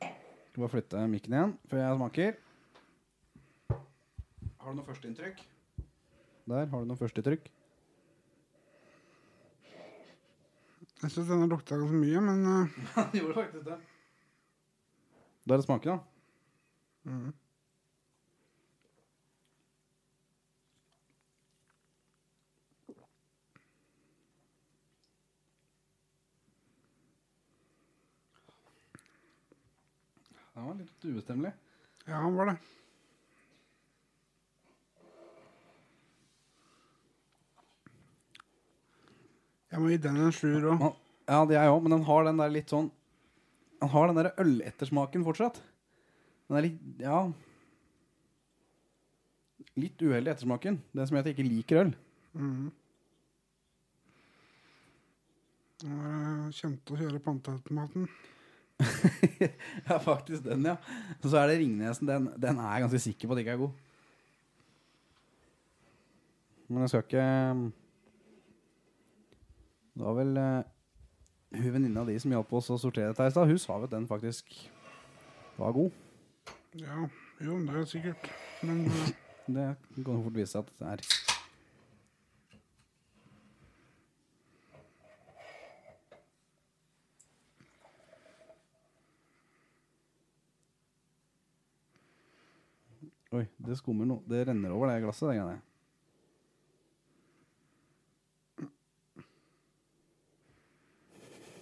[0.01, 2.39] Skal bare flytte mikken igjen før jeg smaker.
[4.62, 5.45] Har du noe førsteinntrykk?
[6.51, 7.45] Der har du noen førsteinntrykk.
[11.03, 13.78] Jeg syns denne lukta ganske mye, men eh, Han gjorde faktisk det.
[15.43, 17.11] Da er det smaken, da.
[17.11, 17.32] mm.
[30.55, 31.53] Den var litt ubestemmelig.
[32.07, 32.57] Ja, han var det.
[39.73, 40.83] Jeg må gi den en sjuer òg.
[41.31, 42.91] Ja, det er jeg òg, men den har den der litt sånn
[43.81, 45.62] Den har den der ølettersmaken fortsatt.
[46.49, 47.23] Den er litt Ja.
[49.81, 50.83] Litt uheldig ettersmaken.
[50.93, 51.93] Det som gjør at jeg ikke liker øl.
[52.37, 52.66] Mm.
[55.83, 58.05] Jeg kjente å kjøre panteautomaten.
[59.89, 60.77] ja, faktisk den, ja.
[61.25, 62.11] Så er det Ringnesen.
[62.11, 63.81] Den, den er jeg ganske sikker på at ikke er god.
[66.68, 67.27] Men jeg skal ikke
[69.93, 70.62] Det var vel uh,
[71.53, 73.51] hun venninna di som hjalp oss å sortere dette i stad.
[73.51, 74.55] Hun sa at den faktisk
[75.59, 75.90] var god.
[76.80, 77.05] Ja,
[77.45, 78.30] jo, det er sikkert.
[78.62, 79.11] Men uh,
[79.53, 81.05] Det kan fort vise seg at det er.
[93.32, 94.20] Oi, det skummer noe.
[94.28, 95.61] Det renner over det glasset, det greiene.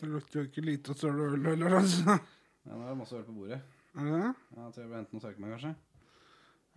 [0.01, 2.17] Det lukter jo ikke lite søl og øl heller, altså.
[2.67, 3.61] Ja, nå er det masse øl på bordet.
[3.97, 4.33] Er det det?
[4.57, 5.73] Ja, jeg tror jeg vil hente noe søke meg, kanskje.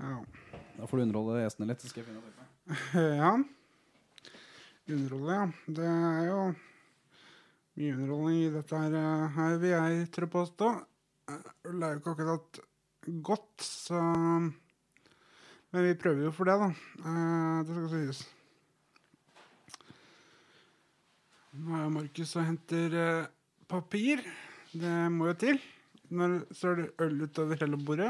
[0.04, 0.14] Ja.
[0.78, 2.48] Da får du underholde gjestene litt, så skal jeg finne noe søke meg.
[3.22, 3.32] ja.
[4.94, 5.46] Underholde, ja.
[5.80, 6.40] Det er jo
[7.74, 10.72] mye underholdning i dette her, eh, her vil jeg tro påstå.
[11.32, 12.60] Eh, Øl er jo ikke akkurat
[13.30, 14.02] godt, så
[15.74, 16.68] Men vi prøver jo for det, da.
[17.02, 18.20] Eh, Det skal sies.
[21.54, 23.26] Nå er Markus og henter eh,
[23.70, 24.24] papir.
[24.74, 25.60] Det må jo til.
[26.14, 28.10] Når det øl utover hele bordet.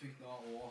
[0.00, 0.70] Fikk da òg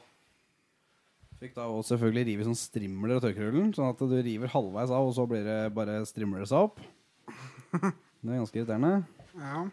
[1.42, 5.08] Fikk da også selvfølgelig rive sånn strimler av tørkerullen, sånn at du river halvveis av,
[5.08, 6.84] og så blir det bare strimler seg opp.
[8.22, 8.92] Det er ganske irriterende.
[9.34, 9.64] Ja.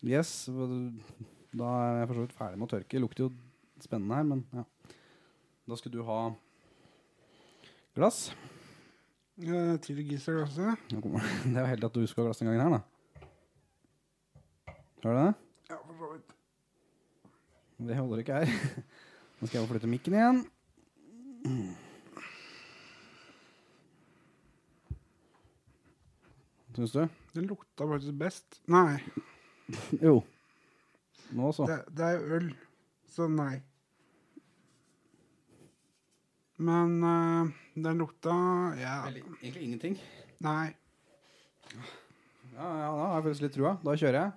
[0.00, 3.02] Yes, da er jeg for så vidt ferdig med å tørke.
[3.04, 3.32] Lukter jo
[3.84, 4.64] spennende her, men ja.
[5.68, 6.20] Da skal du ha
[8.00, 8.20] glass.
[9.40, 10.76] Ja, Til gisselglasset.
[10.90, 12.80] Det er jo heldig at du husker glass den gangen her, da.
[15.04, 15.34] Har du det?
[15.70, 16.34] Ja, for så vidt.
[17.88, 18.56] Det holder ikke her.
[19.40, 20.42] Nå skal jeg flytte mikken igjen.
[26.74, 27.06] Syns du?
[27.34, 28.60] Den lukta faktisk best.
[28.70, 28.98] Nei,
[30.06, 30.20] Jo.
[31.30, 31.66] Nå så.
[31.66, 32.48] det, det er øl,
[33.06, 33.60] så nei.
[36.60, 38.34] Men uh, den lukta
[38.80, 39.96] Ja, Egentlig ingenting.
[40.44, 40.74] nei.
[41.70, 43.72] Ja, ja, da har jeg faktisk litt trua.
[43.86, 44.32] Da kjører jeg.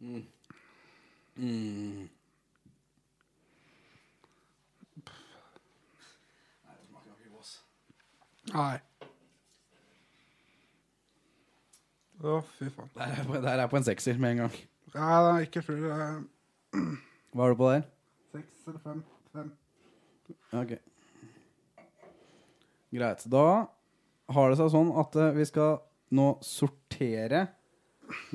[0.00, 0.22] Mm.
[1.36, 2.08] Mm.
[6.64, 7.52] Nei, det smaker ikke godt.
[8.52, 8.78] Nei.
[12.22, 12.90] Å, fy faen.
[12.94, 14.58] Der er jeg på, der er jeg på en sekser med en gang.
[14.92, 15.84] Ja, det er ikke full.
[15.88, 16.22] Uh,
[17.32, 17.84] Hva har du på der?
[18.32, 19.00] seks eller fem.
[19.32, 19.48] Fem.
[20.56, 20.74] Ok.
[22.92, 23.24] Greit.
[23.32, 23.44] Da
[24.32, 25.78] har det seg sånn at eh, vi skal
[26.16, 27.46] nå sortere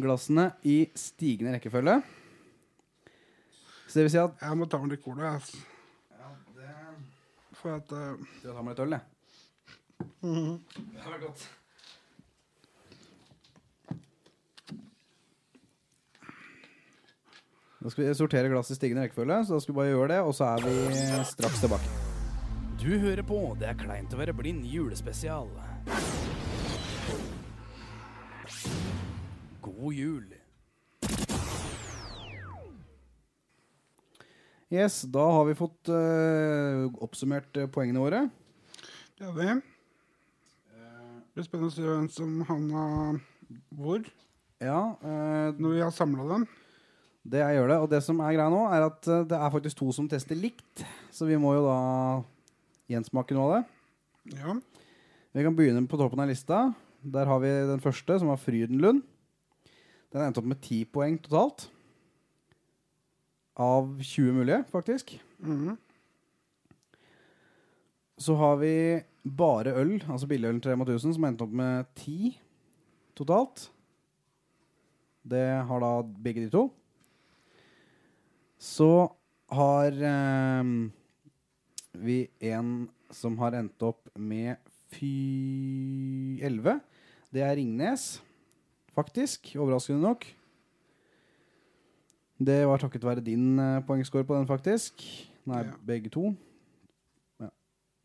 [0.01, 1.99] glassene i stigende rekkefølge.
[3.87, 5.53] Så det vil si at Jeg må ta meg litt cola, ass.
[6.17, 6.73] Ja, det
[7.61, 9.05] For at eh, Skal jeg ta meg litt øl, jeg?
[10.21, 11.45] Det har vært godt.
[17.87, 20.15] Da skal vi sortere glass i stigende rekkefølge, så da skal vi bare gjøre det,
[20.27, 21.91] og så er vi straks tilbake.
[22.81, 25.47] Du hører på Det er kleint å være blind julespesial.
[29.69, 30.35] God jul.
[34.67, 38.23] Yes, da har vi fått eh, oppsummert eh, poengene våre.
[39.15, 39.59] Det er det.
[40.75, 42.85] Det blir spennende å se hvem som havna
[43.71, 44.03] hvor
[44.59, 46.49] Ja, eh, når vi har samla dem.
[47.27, 47.77] Det jeg gjør det.
[47.83, 50.37] Og det som er greia nå, er at eh, det er faktisk to som tester
[50.39, 50.83] likt.
[51.13, 51.79] Så vi må jo da
[52.91, 53.63] gjensmake noe av det.
[54.37, 54.55] Ja.
[55.35, 56.69] Vi kan begynne på toppen av lista.
[57.03, 59.03] Der har vi den første, som var Frydenlund.
[60.13, 61.67] Den endte opp med ti poeng totalt.
[63.57, 65.17] Av 20 mulige, faktisk.
[65.43, 65.75] Mhm.
[68.17, 72.31] Så har vi bare øl, altså billigølen til Rema 1000, som endte opp med ti
[73.17, 73.67] totalt.
[75.27, 76.63] Det har da begge de to.
[78.57, 78.89] Så
[79.53, 80.91] har ehm,
[81.93, 84.57] vi en som har endt opp med
[84.91, 86.79] fy 11.
[87.33, 88.17] Det er Ringnes,
[88.95, 89.53] faktisk.
[89.55, 90.25] Overraskende nok.
[92.37, 95.01] Det var takket være din uh, poengscore på den, faktisk.
[95.47, 95.77] Nei, Ja.
[95.85, 96.33] begge to.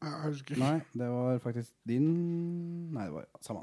[0.03, 0.59] Husker.
[0.59, 2.09] Nei, det var faktisk din
[2.91, 3.63] Nei, det var samme.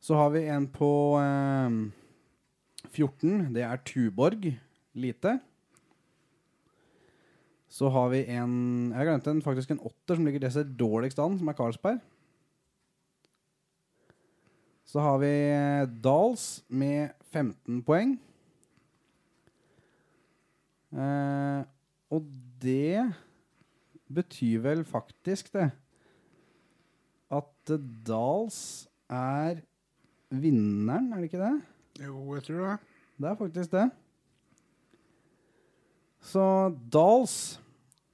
[0.00, 1.74] Så har vi en på eh,
[2.94, 3.52] 14.
[3.52, 4.46] Det er Tuborg.
[4.94, 5.40] Lite.
[7.68, 11.36] Så har vi en Jeg glemte en, faktisk en åtter som ligger desidert dårligst an,
[11.38, 12.00] som er Carlsberg.
[14.88, 15.32] Så har vi
[16.00, 18.14] Dahls Dals med 15 poeng.
[20.96, 21.60] Eh,
[22.08, 22.30] og
[22.64, 23.04] det
[24.08, 25.68] betyr vel faktisk det
[27.28, 27.72] at
[28.08, 28.60] Dahls Dals
[29.12, 29.60] er
[30.32, 31.56] vinneren, er det ikke det?
[32.06, 32.76] Jo, jeg tror det.
[33.18, 33.90] Det er faktisk det.
[36.24, 36.44] Så
[36.92, 37.58] Dals,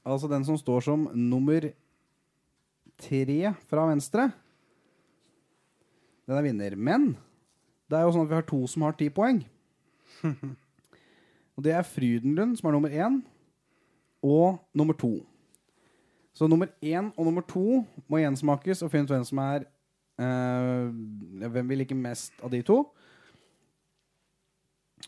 [0.04, 1.70] altså den som står som nummer
[3.00, 4.30] tre fra venstre,
[6.24, 6.76] den er vinner.
[6.76, 7.12] Men
[7.90, 9.42] det er jo sånn at vi har to som har ti poeng.
[11.54, 13.20] Og det er Frydenlund, som er nummer én,
[14.24, 15.18] og nummer to.
[16.34, 19.66] Så nummer én og nummer to må gjensmakes og finne ut hvem som er
[20.18, 20.88] øh,
[21.52, 22.80] Hvem vi liker mest av de to.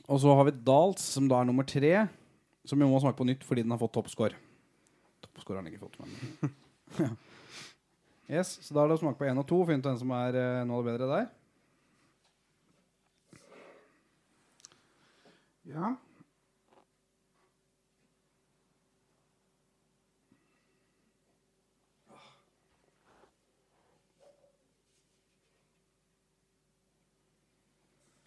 [0.07, 2.07] Og så har vi Dals, som da er nummer tre,
[2.67, 4.37] som vi må smake på nytt fordi den har fått toppscore.
[5.25, 7.17] Toppscore har den ikke fått, men.
[8.27, 10.11] Yes, Så da er det å smake på én og to Finn ut hvem som
[10.17, 11.29] er eh, noe av det bedre der.
[15.71, 15.95] Ja.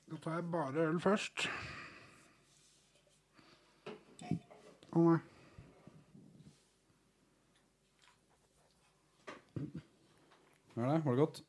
[0.10, 1.50] Da tar jeg bare øl først.
[4.90, 5.20] Å nei.
[10.74, 11.00] Hva er det?
[11.06, 11.42] Var det godt?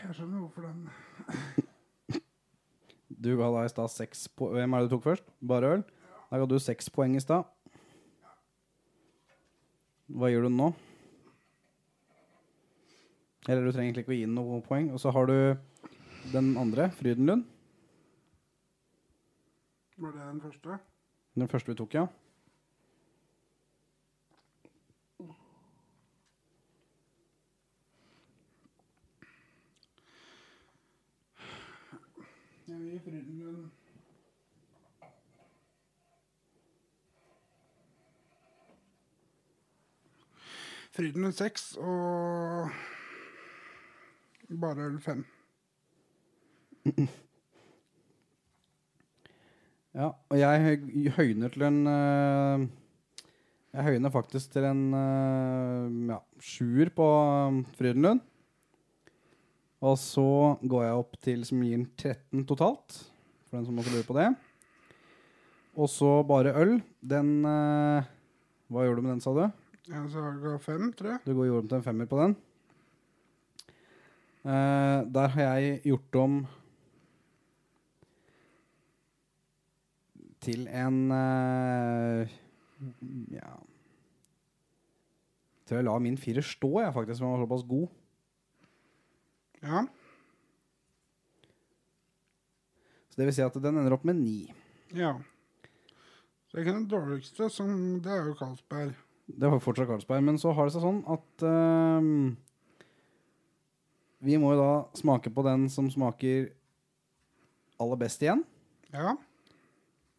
[0.00, 0.88] Jeg skjønner hvorfor den
[3.20, 5.26] Du ga deg i stad seks poeng Hvem er det du tok først?
[5.40, 5.82] Bare øl?
[6.30, 7.48] Da ga du seks poeng i stad.
[10.10, 10.68] Hva gjør du nå?
[13.48, 14.92] Eller du trenger egentlig ikke å gi noe poeng.
[14.94, 15.36] Og så har du
[16.30, 17.48] den andre, Frydenlund.
[20.00, 20.78] Var det den første?
[21.34, 22.06] Den første vi tok, ja.
[32.68, 33.72] Jeg vil gi fryden
[40.92, 42.70] Frydenlund seks og
[44.60, 45.26] bare øl fem.
[49.90, 50.78] Ja, og jeg
[51.16, 52.66] høyner til en øh,
[53.74, 58.20] Jeg høyner faktisk til en øh, ja, sjuer på øh, Frydenlund.
[59.80, 62.98] Og så går jeg opp til som gir den 13 totalt,
[63.48, 64.28] for den som måtte lure på det.
[65.74, 66.76] Og så bare øl.
[67.00, 68.06] Den øh,
[68.70, 69.48] Hva gjør du med den, sa du?
[69.90, 71.24] Jeg sa ga fem, tror jeg.
[71.26, 72.36] Du går gjorde om til en femmer på den.
[74.40, 76.46] Eh, der har jeg gjort om
[80.50, 82.38] til en uh,
[83.30, 83.54] Ja
[85.68, 87.90] Tror jeg la min firer stå, jeg, faktisk, som var såpass god.
[89.62, 89.84] Ja.
[93.06, 94.50] Så det vil si at den ender opp med ni.
[94.90, 95.12] ja.
[96.50, 97.70] Så det er ikke den dårligste, som
[98.02, 98.96] det er jo Karlsberg.
[99.30, 100.24] Det var fortsatt Karlsberg.
[100.26, 102.02] Men så har det seg sånn at uh,
[104.26, 106.50] Vi må jo da smake på den som smaker
[107.78, 108.42] aller best igjen.
[108.90, 109.14] Ja.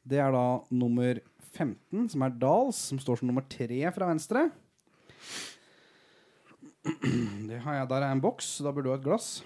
[0.02, 1.20] Det er da nummer
[1.54, 4.49] 15, som er Dahls, som står som nummer 3 fra venstre.
[6.82, 9.43] Jeg, Der er en boks, så da burde du ha et glass.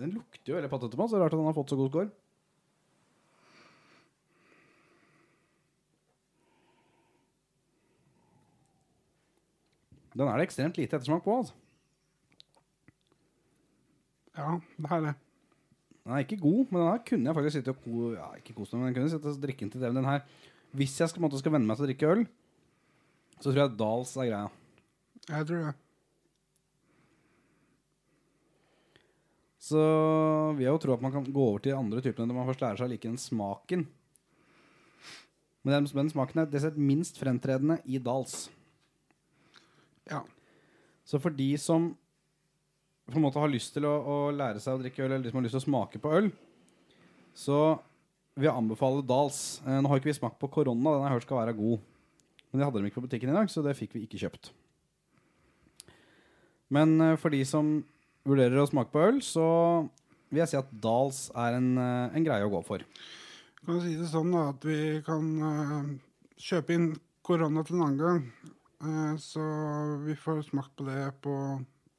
[0.00, 1.90] Den lukter jo veldig pattetomat, så det er rart at den har fått så god
[1.92, 2.10] score.
[10.16, 11.36] Den er det ekstremt lite ettersmak på.
[11.36, 11.54] altså.
[14.38, 15.16] Ja, det er det.
[16.04, 18.54] Den er ikke god, men den her kunne jeg faktisk sitte og ko ja, ikke
[18.56, 19.90] kose meg, men jeg kunne sitte og drikke den til det.
[19.90, 20.24] Men den her,
[20.78, 22.24] hvis jeg skal, måtte, skal venne meg til å drikke øl,
[23.36, 24.50] så tror jeg Dals er greia.
[25.28, 25.76] Jeg tror det.
[29.70, 29.80] Så
[30.56, 32.62] vil jeg jo tro at man kan gå over til andre typer når man først
[32.64, 33.84] lærer seg å like den smaken.
[35.60, 38.48] Men den, den smaken er desidert minst fremtredende i Dals.
[40.08, 40.22] Ja.
[41.04, 41.92] Så for de som
[43.10, 45.32] på en måte har lyst til å, å lære seg å drikke øl, eller de
[45.32, 46.30] som har lyst til å smake på øl,
[47.36, 47.60] så
[48.38, 49.60] vil jeg anbefale Dals.
[49.66, 51.86] Eh, nå har ikke vi smakt på korona, den jeg hørt skal være god.
[52.50, 54.52] Men de hadde dem ikke på butikken i dag, så det fikk vi ikke kjøpt.
[56.74, 57.80] Men eh, for de som
[58.26, 59.48] vurderer å smake på øl, så
[60.30, 62.84] vil jeg si at Dals er en, eh, en greie å gå for.
[63.60, 65.90] Kan du si det sånn da, at vi kan uh,
[66.40, 66.86] kjøpe inn
[67.26, 68.22] korona til en annen gang.
[68.80, 69.42] Uh, så
[70.06, 71.34] vi får smakt på det på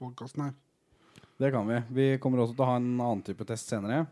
[0.02, 0.56] podkasten her.
[1.42, 1.78] Det kan vi.
[1.90, 4.04] Vi kommer også til å ha en annen type test senere.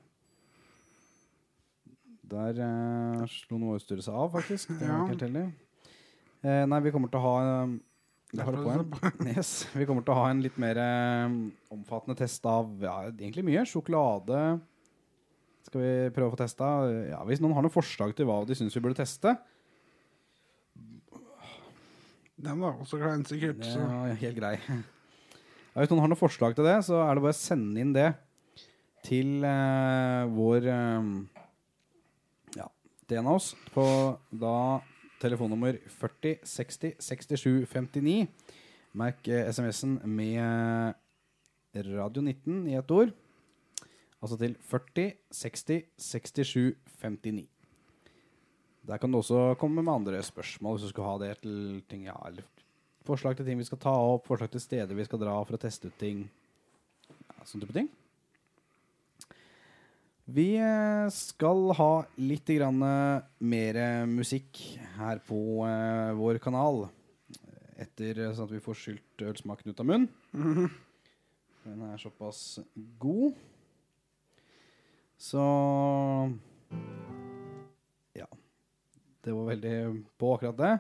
[2.30, 4.72] Der eh, slo noe utstyret seg av, faktisk.
[4.74, 5.46] Det var ikke helt heldig.
[6.42, 7.78] Eh, nei, vi kommer til å ha eh,
[8.42, 9.30] har det på en.
[9.36, 9.54] Yes.
[9.78, 11.38] Vi kommer til å ha en litt mer eh,
[11.74, 13.66] omfattende test av ja, egentlig mye.
[13.70, 14.44] Sjokolade
[15.70, 16.74] skal vi prøve å få testa.
[17.12, 19.38] Ja, hvis noen har noen forslag til hva de syns vi burde teste,
[22.40, 23.66] Den var også klein, sikkert.
[23.68, 24.56] Ja, helt grei.
[25.74, 27.94] Ja, hvis noen har noen forslag til det, så er det bare å sende inn
[27.96, 28.10] det
[29.06, 31.10] til eh, vår eh,
[32.58, 32.66] ja,
[33.08, 33.86] det en av oss på
[34.32, 34.56] da
[35.22, 38.28] telefonnummer 40 60 67 59.
[38.98, 43.14] Merk eh, SMS-en med eh, Radio 19 i ett ord.
[44.20, 47.46] Altså til 40 60 67 59.
[48.90, 52.08] Der kan du også komme med andre spørsmål hvis du skulle ha det til ting,
[52.08, 52.48] ja, eller
[53.10, 55.62] forslag til ting vi skal ta opp, forslag til steder vi skal dra for å
[55.62, 56.28] teste ut ting.
[57.10, 57.90] Ja, sånn type ting.
[60.30, 61.92] Vi eh, skal ha
[62.22, 62.68] litt eh,
[63.42, 64.60] mer eh, musikk
[65.00, 65.40] her på
[66.20, 66.84] vår kanal.
[67.80, 70.70] Etter sånn at vi får skylt ølsmaken ut av munnen.
[71.64, 72.60] Den er såpass
[73.02, 73.34] god.
[75.18, 75.42] Så
[78.20, 78.30] Ja.
[79.24, 79.76] Det var veldig
[80.20, 80.74] på akkurat det.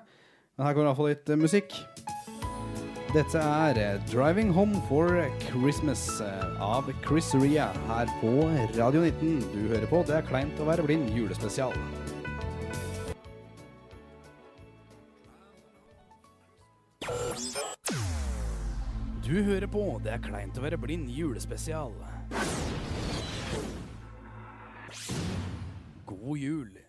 [0.55, 1.73] Men her kommer iallfall litt musikk.
[3.09, 5.07] Dette er eh, 'Driving Home for
[5.49, 8.33] Christmas' eh, av Chris Ria her på
[8.77, 9.39] Radio 19.
[9.49, 11.73] Du hører på Det er kleint å være blind julespesial.
[19.25, 21.97] Du hører på Det er kleint å være blind julespesial.
[26.05, 26.88] God jul.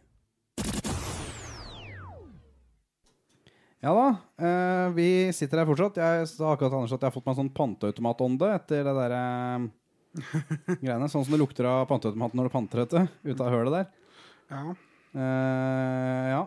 [3.81, 4.09] Ja da,
[4.45, 5.97] eh, vi sitter her fortsatt.
[5.97, 9.15] Jeg sa akkurat Anders at jeg har fått meg en sånn panteautomatånde etter det der
[9.17, 9.65] eh,
[10.85, 11.09] greiene.
[11.09, 13.07] Sånn som det lukter av panteautomaten når du panter, dette.
[13.25, 13.89] Ut av hølet der.
[14.53, 14.77] Ja.
[15.17, 16.43] Eh, ja.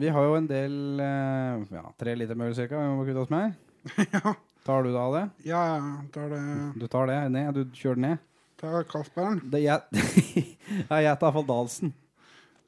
[0.00, 2.80] Vi har jo en del eh, Ja, tre liter med ca cirka.
[2.80, 3.60] Vi må kutte oss med.
[4.16, 4.34] ja.
[4.64, 5.24] Tar du da av det?
[5.44, 5.92] Ja, ja.
[6.14, 6.42] Tar det
[6.80, 7.52] Du tar det ned?
[7.52, 8.28] Du kjører det ned?
[8.64, 9.40] Tar.
[9.44, 9.80] Det, jeg,
[10.88, 11.92] ja, jeg tar iallfall Dahlsen.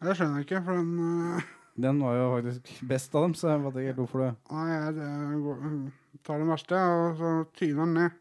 [0.04, 3.50] Det skjønner jeg ikke, for den eh, Den var jo faktisk best av dem, så
[3.52, 7.94] jeg vet ikke helt hvorfor du Nei, jeg tar den verste, og så tyner den
[7.98, 8.14] ned.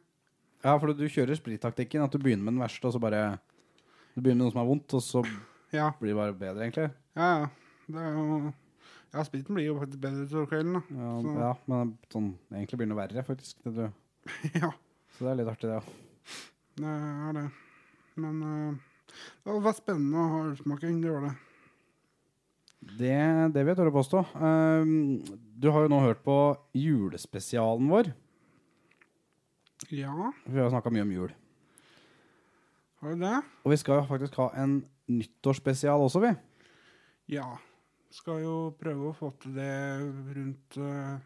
[0.65, 3.37] Ja, for du kjører sprittaktikken, at du begynner med den verste, og så bare
[4.15, 5.23] Du begynner med noe som er vondt, og så
[5.75, 6.89] Ja, blir det bare bedre, egentlig.
[7.15, 7.29] ja.
[7.43, 7.47] ja.
[7.87, 8.53] Det er jo
[9.13, 10.81] Ja, spriten blir jo faktisk bedre utover kvelden, da.
[10.99, 13.55] Ja, Så- ja men sånn, egentlig blir det verre, faktisk.
[13.63, 13.91] Det, du.
[14.59, 14.71] ja,
[15.15, 15.87] Så det er litt artig, det òg.
[16.75, 17.45] det er det.
[18.17, 18.75] Men uh,
[19.45, 21.35] det var spennende å ha ølsmaking, det var det.
[22.85, 23.17] Det,
[23.51, 24.21] det vil jeg tørre å påstå.
[24.37, 25.17] Um,
[25.57, 26.37] du har jo nå hørt på
[26.77, 28.11] julespesialen vår.
[29.91, 31.31] Ja, Vi har snakka mye om jul.
[33.01, 33.37] har du det?
[33.65, 34.79] Og vi skal jo faktisk ha en
[35.11, 36.31] nyttårsspesial også, vi.
[37.35, 37.55] Ja.
[38.15, 39.73] Skal jo prøve å få til det
[40.37, 41.17] rundt uh,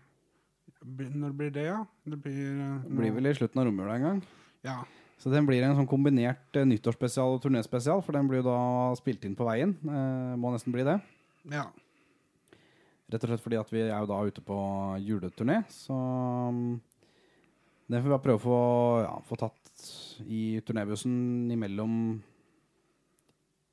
[0.81, 1.83] Når blir det, ja?
[2.07, 4.23] Det blir uh, Det blir vel i slutten av romjula en gang.
[4.65, 4.79] Ja.
[5.19, 8.59] Så den blir en sånn kombinert uh, nyttårsspesial og turnéspesial, for den blir jo da
[8.97, 9.77] spilt inn på veien.
[9.83, 10.97] Må nesten bli det.
[11.53, 11.67] Ja.
[13.09, 14.57] Rett og slett fordi at vi er jo da ute på
[15.01, 15.97] juleturné, så
[17.89, 18.59] det får vi bare prøve å få,
[19.01, 19.85] ja, få tatt
[20.29, 21.95] i turnébussen imellom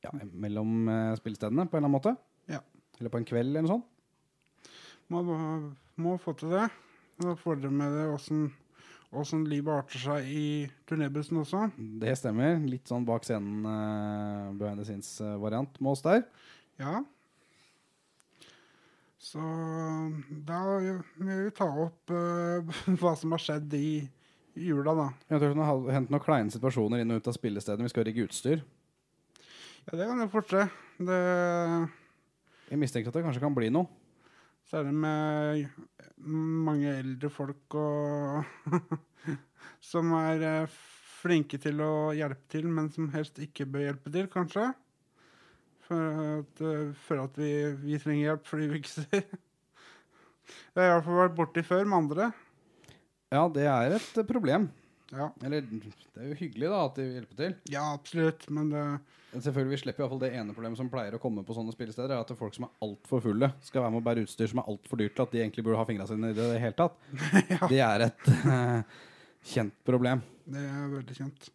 [0.06, 2.12] Ja, mellom eh, spillestedene, på en eller annen måte.
[2.46, 2.60] Ja.
[3.00, 4.70] Eller på en kveld, eller noe sånt.
[5.10, 5.22] Må,
[5.98, 6.68] må få til det.
[7.18, 8.46] Da får dere med det åssen
[9.16, 10.46] åssen livet arter seg i
[10.88, 11.66] turnébussen også.
[11.76, 12.58] Det stemmer.
[12.68, 16.24] Litt sånn bak scenen uh, behind the scenes-variant med oss der.
[16.80, 17.00] Ja.
[19.18, 19.40] Så
[20.46, 23.90] da vil vi ta opp uh, hva som har skjedd i
[24.56, 25.06] jula, da.
[25.28, 27.88] Eventuelt det har hendt noen kleine situasjoner inn og ut av spillestedene.
[27.88, 28.64] Vi skal rigge utstyr.
[29.86, 30.66] Ja, det kan jo fort skje.
[30.98, 31.20] Det
[32.70, 33.88] Jeg mistenker at det kanskje kan bli noe.
[34.66, 35.68] Særlig med
[36.26, 38.48] mange eldre folk og
[39.92, 40.78] som er eh,
[41.20, 44.72] flinke til å hjelpe til, men som helst ikke bør hjelpe til, kanskje.
[45.90, 47.50] At, eh, at vi,
[47.82, 49.28] vi trenger hjelp fordi vi ikke ser.
[50.46, 52.26] Det har jeg i hvert fall vært borti før med andre.
[53.34, 54.68] Ja, det er et eh, problem.
[55.10, 57.52] Ja, Eller det er jo hyggelig da at de hjelper til.
[57.70, 58.86] ja absolutt, men det
[59.36, 62.14] Selvfølgelig, Vi slipper fall det ene problemet som pleier å komme på sånne spillesteder.
[62.14, 64.70] er At folk som er altfor fulle, skal være med å bære utstyr som er
[64.72, 66.96] altfor dyrt til at de egentlig burde ha fingra sine i det, hele tatt.
[67.72, 68.80] Det er et uh,
[69.44, 70.22] kjent problem.
[70.46, 71.50] Det er veldig kjent.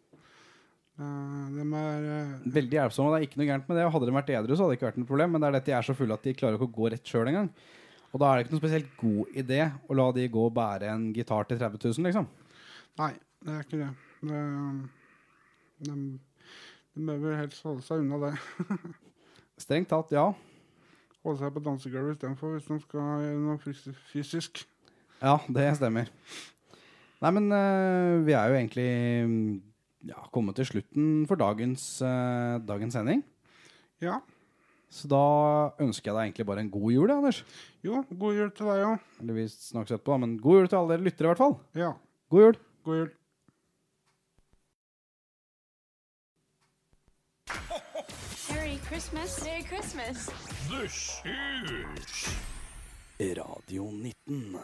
[1.02, 3.12] Uh, de er eh, Veldig hjelpsomme.
[3.12, 3.86] Det er ikke noe gærent med det.
[3.94, 5.34] Hadde de vært edru, så hadde det ikke vært noe problem.
[5.34, 6.90] Men det er det at de er så fulle at de klarer ikke å gå
[6.92, 7.50] rett sjøl engang.
[8.12, 10.90] Og da er det ikke noen spesielt god idé å la de gå og bære
[10.92, 12.28] en gitar til 30 000, liksom.
[13.00, 13.90] Nei, det er ikke det.
[14.28, 14.42] det
[15.88, 15.96] de,
[16.92, 18.34] de bør vel helst holde seg unna det.
[19.64, 20.28] Strengt tatt, ja.
[21.22, 23.58] Holde seg på dansegulvet istedenfor hvis de skal gjøre noe
[24.12, 24.64] fysisk.
[25.22, 26.10] Ja, det stemmer.
[27.22, 28.88] Nei, men eh, vi er jo egentlig
[30.08, 33.22] ja, kommet til slutten for dagens, eh, dagens sending.
[34.02, 34.20] Ja.
[34.92, 35.22] Så da
[35.80, 37.42] ønsker jeg deg egentlig bare en god jul, ja, Anders.
[37.84, 39.08] Jo, god jul til deg òg.
[39.22, 41.58] Eller vi snakkes etterpå, men god jul til alle dere lyttere, i hvert fall.
[41.78, 41.92] Ja,
[42.32, 42.58] God jul.
[42.84, 43.10] god jul.
[48.50, 49.40] Merry Christmas.
[49.44, 50.26] Merry Christmas.
[50.68, 52.36] The Shoes.
[53.18, 54.58] Radio 19.